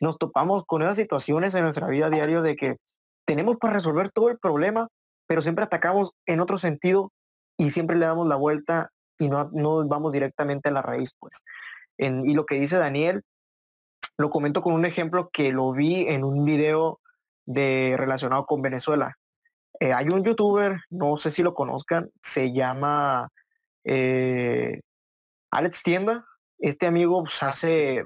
[0.00, 2.76] nos topamos con esas situaciones en nuestra vida diaria de que
[3.26, 4.88] tenemos para resolver todo el problema,
[5.26, 7.12] pero siempre atacamos en otro sentido
[7.56, 11.42] y siempre le damos la vuelta y no, no vamos directamente a la raíz, pues.
[11.98, 13.22] y lo que dice Daniel,
[14.16, 17.00] lo comento con un ejemplo que lo vi en un video
[17.46, 19.16] de relacionado con Venezuela.
[19.80, 23.28] Eh, hay un youtuber, no sé si lo conozcan, se llama
[23.84, 24.80] eh,
[25.50, 26.24] Alex Tienda,
[26.58, 28.04] este amigo pues, ah, hace,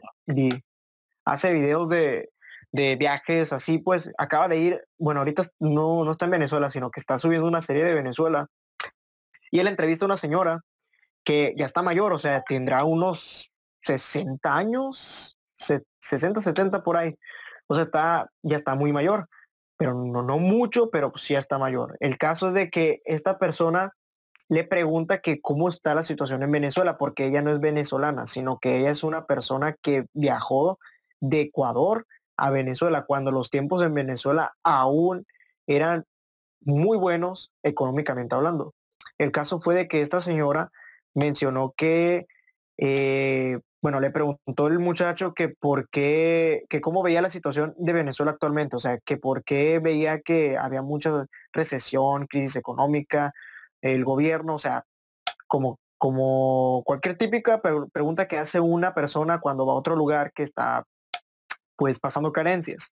[1.25, 2.31] hace videos de,
[2.73, 7.01] viajes así, pues acaba de ir, bueno, ahorita no, no está en Venezuela, sino que
[7.01, 8.49] está subiendo una serie de Venezuela.
[9.51, 10.61] Y él entrevista a una señora
[11.25, 13.51] que ya está mayor, o sea, tendrá unos
[13.83, 17.17] 60 años, 60, 70 por ahí.
[17.67, 19.29] O sea, está, ya está muy mayor,
[19.77, 21.97] pero no, mucho, pero sí ya está mayor.
[22.01, 23.93] El caso es de que esta persona
[24.49, 28.59] le pregunta que cómo está la situación en Venezuela, porque ella no es venezolana, sino
[28.59, 30.79] que ella es una persona que viajó
[31.21, 35.27] de Ecuador a Venezuela, cuando los tiempos en Venezuela aún
[35.67, 36.05] eran
[36.61, 38.76] muy buenos económicamente hablando.
[39.19, 40.71] El caso fue de que esta señora
[41.15, 42.27] mencionó que,
[42.79, 47.93] eh, bueno, le preguntó el muchacho que por qué, que cómo veía la situación de
[47.93, 53.33] Venezuela actualmente, o sea, que por qué veía que había mucha recesión, crisis económica,
[53.81, 54.85] el gobierno, o sea,
[55.47, 57.61] como, como cualquier típica
[57.93, 60.85] pregunta que hace una persona cuando va a otro lugar que está
[61.77, 62.91] pues pasando carencias.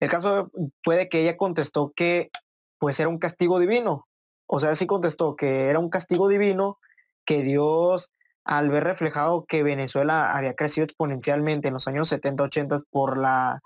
[0.00, 0.50] El caso
[0.82, 2.30] fue de que ella contestó que
[2.78, 4.06] pues era un castigo divino.
[4.46, 6.78] O sea, sí contestó que era un castigo divino
[7.24, 8.12] que Dios,
[8.44, 13.62] al ver reflejado que Venezuela había crecido exponencialmente en los años 70, 80 por, la,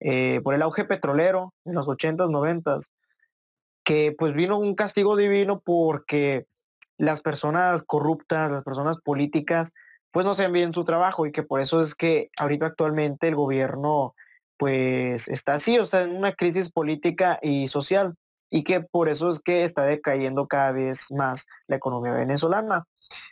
[0.00, 2.80] eh, por el auge petrolero en los 80, 90,
[3.84, 6.46] que pues vino un castigo divino porque
[6.96, 9.72] las personas corruptas, las personas políticas,
[10.12, 13.34] pues no hacen bien su trabajo y que por eso es que ahorita actualmente el
[13.34, 14.14] gobierno
[14.56, 18.14] pues está así, o sea, en una crisis política y social
[18.52, 22.84] y que por eso es que está decayendo cada vez más la economía venezolana.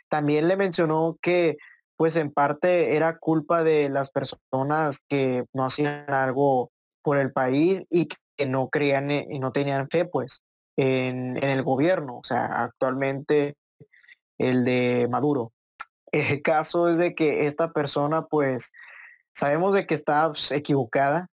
[0.09, 1.57] También le mencionó que
[1.95, 6.71] pues en parte era culpa de las personas que no hacían algo
[7.03, 10.41] por el país y que no creían y no tenían fe pues
[10.75, 13.55] en, el gobierno, o sea, actualmente
[14.39, 15.53] el de Maduro.
[16.11, 18.71] El caso es de que esta persona pues
[19.33, 21.27] sabemos de que está pues, equivocada,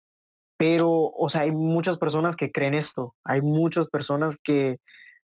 [0.58, 3.14] pero, o sea, hay muchas personas que creen esto.
[3.24, 4.78] Hay muchas personas que,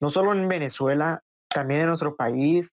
[0.01, 2.73] no solo en Venezuela, también en nuestro país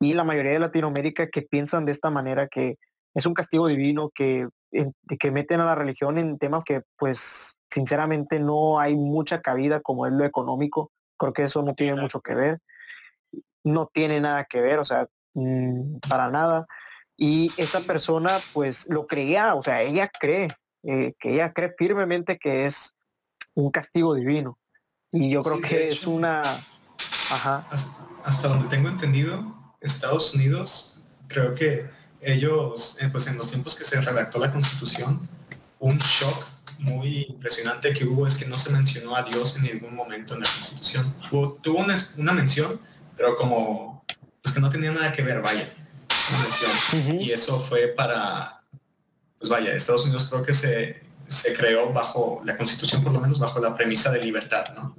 [0.00, 2.76] y la mayoría de Latinoamérica que piensan de esta manera que
[3.14, 4.46] es un castigo divino, que,
[5.18, 10.06] que meten a la religión en temas que pues sinceramente no hay mucha cabida como
[10.06, 10.92] es lo económico.
[11.18, 12.60] Creo que eso no tiene mucho que ver.
[13.64, 16.66] No tiene nada que ver, o sea, mm, para nada.
[17.16, 20.48] Y esa persona pues lo creía, o sea, ella cree,
[20.82, 22.92] eh, que ella cree firmemente que es
[23.54, 24.58] un castigo divino.
[25.12, 26.42] Y yo creo que es una...
[27.30, 27.66] Ajá.
[28.24, 31.88] Hasta, donde tengo entendido, Estados Unidos, creo que
[32.20, 35.26] ellos, eh, pues en los tiempos que se redactó la constitución,
[35.78, 36.46] un shock
[36.78, 40.40] muy impresionante que hubo es que no se mencionó a Dios en ningún momento en
[40.40, 41.14] la constitución.
[41.30, 42.78] tuvo una, una mención,
[43.16, 44.04] pero como,
[44.42, 45.72] pues que no tenía nada que ver, vaya
[47.20, 48.62] y eso fue para,
[49.38, 53.38] pues vaya, Estados Unidos creo que se, se creó bajo la constitución, por lo menos
[53.38, 54.96] bajo la premisa de libertad, ¿no?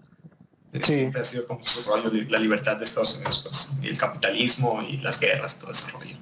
[0.80, 4.84] Siempre ha sido como su rollo, la libertad de Estados Unidos, pues, y el capitalismo
[4.88, 6.18] y las guerras, todo ese rollo.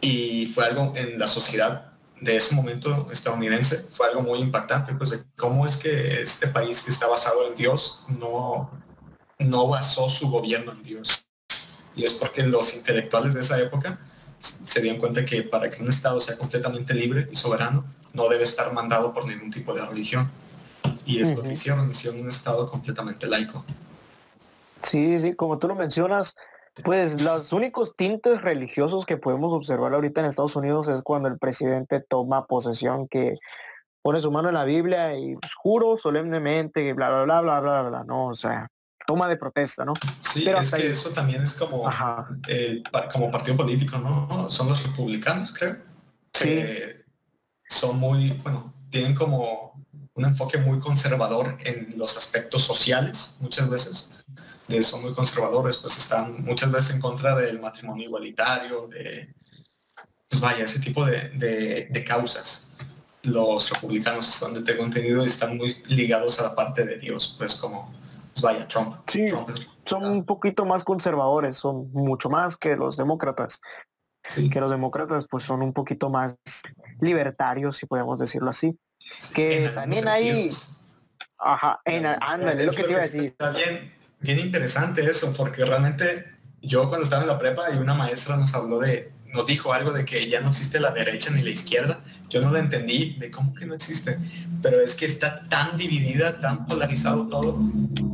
[0.00, 5.10] Y fue algo en la sociedad de ese momento estadounidense, fue algo muy impactante, pues
[5.10, 8.70] de cómo es que este país que está basado en Dios no,
[9.38, 11.27] no basó su gobierno en Dios.
[11.98, 13.98] Y es porque los intelectuales de esa época
[14.40, 17.84] se dieron cuenta que para que un Estado sea completamente libre y soberano,
[18.14, 20.30] no debe estar mandado por ningún tipo de religión.
[21.04, 23.64] Y es lo que hicieron, hicieron un Estado completamente laico.
[24.80, 26.36] Sí, sí, como tú lo mencionas,
[26.84, 31.36] pues los únicos tintes religiosos que podemos observar ahorita en Estados Unidos es cuando el
[31.36, 33.38] presidente toma posesión, que
[34.02, 37.82] pone su mano en la Biblia y pues, juro solemnemente, bla, bla, bla, bla, bla,
[37.88, 38.68] bla, no, o sea,
[39.08, 39.94] toma de protesta, ¿no?
[40.20, 41.90] Sí, Pero es que eso también es como,
[43.10, 44.50] como partido político, ¿no?
[44.50, 45.78] Son los republicanos, creo.
[46.34, 46.62] Sí.
[47.66, 49.82] son muy, bueno, tienen como
[50.12, 54.10] un enfoque muy conservador en los aspectos sociales, muchas veces.
[54.82, 59.34] son muy conservadores, pues están muchas veces en contra del matrimonio igualitario, de,
[60.28, 62.68] pues vaya, ese tipo de, de causas.
[63.22, 67.54] Los republicanos, están de tengo entendido, están muy ligados a la parte de Dios, pues
[67.54, 67.96] como
[68.40, 68.96] vaya, Trump.
[69.06, 69.28] Sí,
[69.84, 73.60] son un poquito más conservadores, son mucho más que los demócratas.
[74.24, 74.50] Sí.
[74.50, 76.36] Que los demócratas pues son un poquito más
[77.00, 78.78] libertarios, si podemos decirlo así.
[79.34, 80.50] Que también hay...
[81.40, 83.24] Ajá, en, ándale, lo que te iba a decir.
[83.26, 86.26] Está bien, bien interesante eso, porque realmente
[86.60, 89.92] yo cuando estaba en la prepa y una maestra nos habló de, nos dijo algo
[89.92, 92.00] de que ya no existe la derecha ni la izquierda.
[92.28, 94.18] Yo no lo entendí de cómo que no existe,
[94.62, 97.58] pero es que está tan dividida, tan polarizado todo,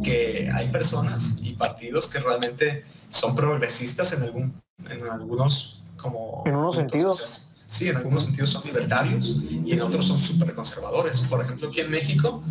[0.03, 6.43] que hay personas y partidos que realmente son progresistas en, algún, en algunos como...
[6.47, 7.51] En unos sentidos.
[7.67, 11.21] Sí, en algunos sentidos son libertarios y en otros son súper conservadores.
[11.21, 12.45] Por ejemplo, aquí en México,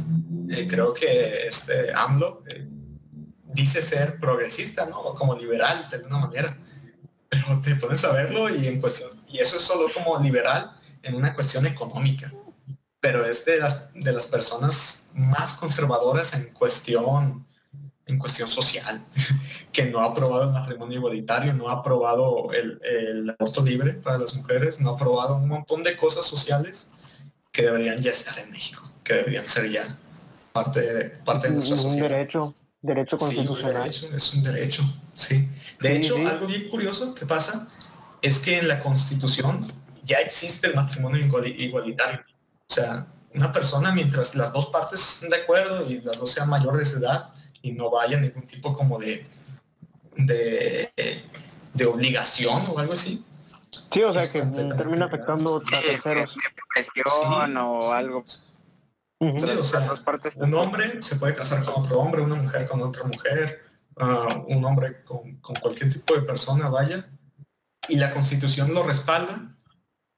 [0.50, 2.68] eh, creo que este AMLO eh,
[3.54, 5.00] dice ser progresista, ¿no?
[5.00, 6.58] O como liberal de alguna manera
[7.34, 10.72] pero te pones a verlo y en cuestión, y eso es solo como liberal
[11.04, 12.34] en una cuestión económica,
[13.00, 17.46] pero es de las, de las personas más conservadoras en cuestión,
[18.06, 19.04] en cuestión social.
[19.74, 24.20] que no ha aprobado el matrimonio igualitario, no ha aprobado el, el aborto libre para
[24.20, 26.88] las mujeres, no ha aprobado un montón de cosas sociales
[27.52, 29.98] que deberían ya estar en México, que deberían ser ya
[30.52, 32.10] parte de, parte de nuestra un sociedad.
[32.10, 33.84] derecho, derecho Sí, un constitucional.
[33.84, 34.84] derecho, es un derecho,
[35.16, 35.50] sí.
[35.80, 36.24] De Sí, hecho, sí.
[36.26, 37.68] algo bien curioso que pasa
[38.22, 39.66] es que en la Constitución
[40.04, 42.22] ya existe el matrimonio iguali- igualitario.
[42.70, 46.50] O sea, una persona mientras las dos partes estén de acuerdo y las dos sean
[46.50, 47.30] mayores de edad
[47.62, 49.26] y no vaya ningún tipo como de
[50.16, 50.92] de,
[51.74, 53.26] de obligación o algo así.
[53.92, 56.36] Sí, o sea Es que termina afectando a terceros.
[56.74, 57.06] Presión
[57.52, 57.58] Sí.
[57.58, 58.24] o algo.
[58.28, 58.38] Sí,
[59.20, 60.36] o sea, Las dos partes.
[60.36, 63.64] un hombre se puede casar con otro hombre, una mujer con otra mujer,
[63.98, 67.08] ah, un hombre con, con cualquier tipo de persona, vaya,
[67.88, 69.53] y la constitución lo respalda,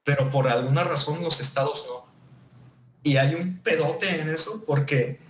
[0.06, 2.02] pero por alguna razón los estados no.
[3.02, 5.20] Y hay un pedote en eso porque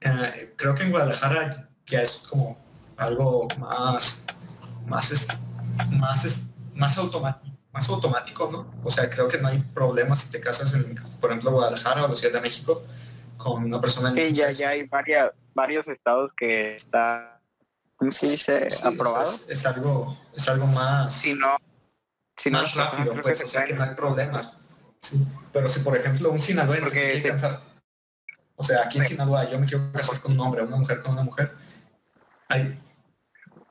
[0.00, 2.58] eh, creo que en Guadalajara ya es como
[2.96, 4.24] algo más,
[4.86, 5.28] más, es-
[5.90, 7.54] más, es- más automático.
[7.72, 8.70] Más automático, ¿no?
[8.84, 12.08] O sea, creo que no hay problema si te casas en, por ejemplo, Guadalajara o
[12.08, 12.82] la Ciudad de México
[13.38, 17.40] con una persona del Sí, ya, hay varias, varios estados que está,
[17.96, 18.70] ¿cómo se dice?
[18.70, 19.24] Sí, aprobado.
[19.30, 21.56] es, es algo, es algo más, Si no,
[22.38, 24.60] si no más rápido, pues, se o sea, que no hay problemas.
[25.00, 25.26] Sí.
[25.52, 27.60] Pero si, por ejemplo, un sinaloense Porque se quiere se- casar,
[28.56, 31.12] o sea, aquí en Sinaloa yo me quiero casar con un hombre, una mujer con
[31.12, 31.52] una mujer,
[32.48, 32.78] hay,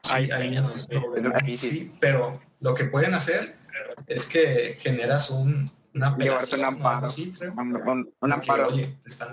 [0.03, 3.55] sí, Hay- hay- hay sí, pero lo que pueden hacer
[4.07, 7.05] es que generas un, una un apelación algo amparo.
[7.05, 7.53] así, creo.
[7.53, 8.67] un, un- un de que, amparo.
[8.67, 9.29] oye, están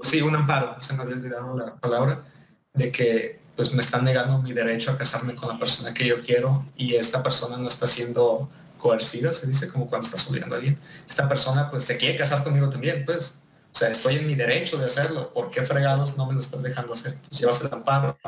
[0.00, 2.24] sí, un amparo, se me había olvidado la palabra,
[2.72, 6.20] de que pues me están negando mi derecho a casarme con la persona que yo
[6.22, 8.48] quiero y esta persona no está siendo
[8.78, 10.78] coercida, se dice, como cuando estás obligando a alguien.
[11.08, 13.38] Esta persona pues se quiere casar conmigo también, pues.
[13.72, 15.32] O sea, estoy en mi derecho de hacerlo.
[15.32, 17.16] ¿Por qué fregados no me lo estás dejando hacer?
[17.28, 18.18] Pues llevas el amparo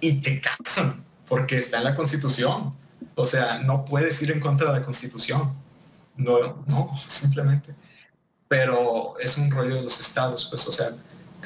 [0.00, 2.74] y te casan porque está en la constitución.
[3.14, 5.54] O sea, no puedes ir en contra de la constitución.
[6.16, 7.74] No, no, simplemente
[8.54, 10.90] pero es un rollo de los estados, pues, o sea,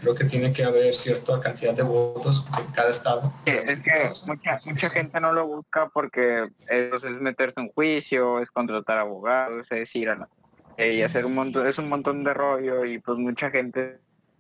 [0.01, 3.33] creo que tiene que haber cierta cantidad de votos en cada estado.
[3.47, 8.41] Sí, es que mucha, mucha gente no lo busca porque eso es meterse en juicio,
[8.41, 10.29] es contratar abogados, es ir a la
[10.77, 13.99] eh, y hacer un montón, es un montón de rollo y pues mucha gente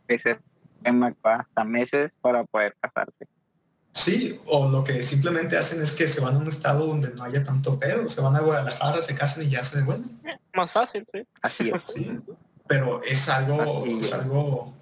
[0.09, 0.39] se
[0.83, 3.27] tema hasta meses para poder casarse.
[3.93, 7.25] Sí, o lo que simplemente hacen es que se van a un estado donde no
[7.25, 10.21] haya tanto pedo, se van a Guadalajara, se casan y ya se devuelven.
[10.55, 11.27] Más fácil, sí.
[11.43, 11.83] Así es.
[11.93, 12.21] Sí,
[12.69, 14.13] pero es algo, es.
[14.13, 14.75] algo,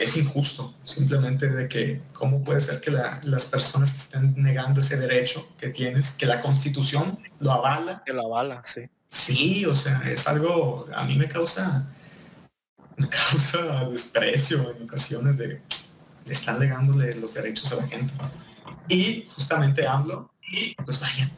[0.00, 4.80] es injusto, simplemente de que cómo puede ser que la- las personas te estén negando
[4.80, 8.82] ese derecho que tienes, que la constitución lo avala Que la bala, sí.
[9.10, 11.86] Sí, o sea, es algo, a mí me causa,
[12.96, 15.60] me causa desprecio en ocasiones de
[16.24, 18.12] le están negándole los derechos a la gente.
[18.88, 20.30] Y justamente AMLO,
[20.84, 21.30] pues vaya,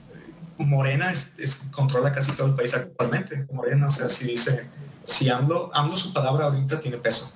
[0.58, 3.46] Morena es, es- controla casi todo el país actualmente.
[3.52, 4.68] Morena, o sea, si dice,
[5.06, 7.32] si AMLO, AMLO su palabra ahorita tiene peso.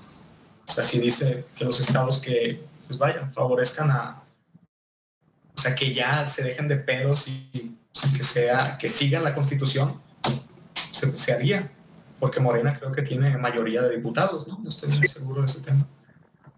[0.66, 4.22] O sea, si dice que los estados que, pues vaya, favorezcan a,
[5.54, 7.78] o sea, que ya se dejen de pedos y,
[8.14, 10.00] que sea, que sigan la constitución,
[10.92, 11.72] se, se haría,
[12.18, 14.58] porque Morena creo que tiene mayoría de diputados, ¿no?
[14.58, 15.86] No estoy muy seguro de ese tema.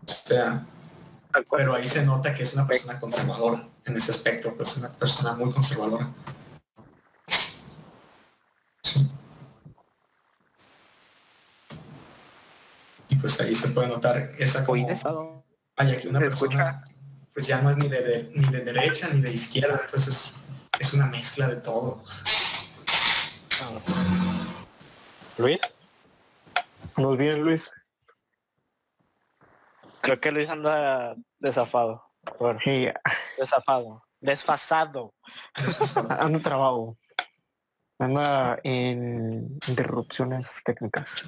[0.05, 0.67] O sea,
[1.51, 5.35] pero ahí se nota que es una persona conservadora en ese aspecto, pues una persona
[5.35, 6.11] muy conservadora.
[8.83, 9.09] Sí.
[13.21, 15.45] Pues ahí se puede notar esa como,
[15.77, 16.85] vaya que una persona
[17.35, 20.45] pues ya no es ni de, de- ni de derecha ni de izquierda, pues es,
[20.81, 22.03] es una mezcla de todo.
[25.37, 25.59] Luis,
[26.97, 27.71] Muy bien, Luis.
[30.01, 32.03] creo que Luis anda desafado.
[32.41, 32.59] Bueno,
[33.39, 34.03] desafado.
[34.21, 35.15] Desfasado.
[36.19, 36.97] anda trabajo.
[38.01, 41.25] Anda en interrupciones técnicas.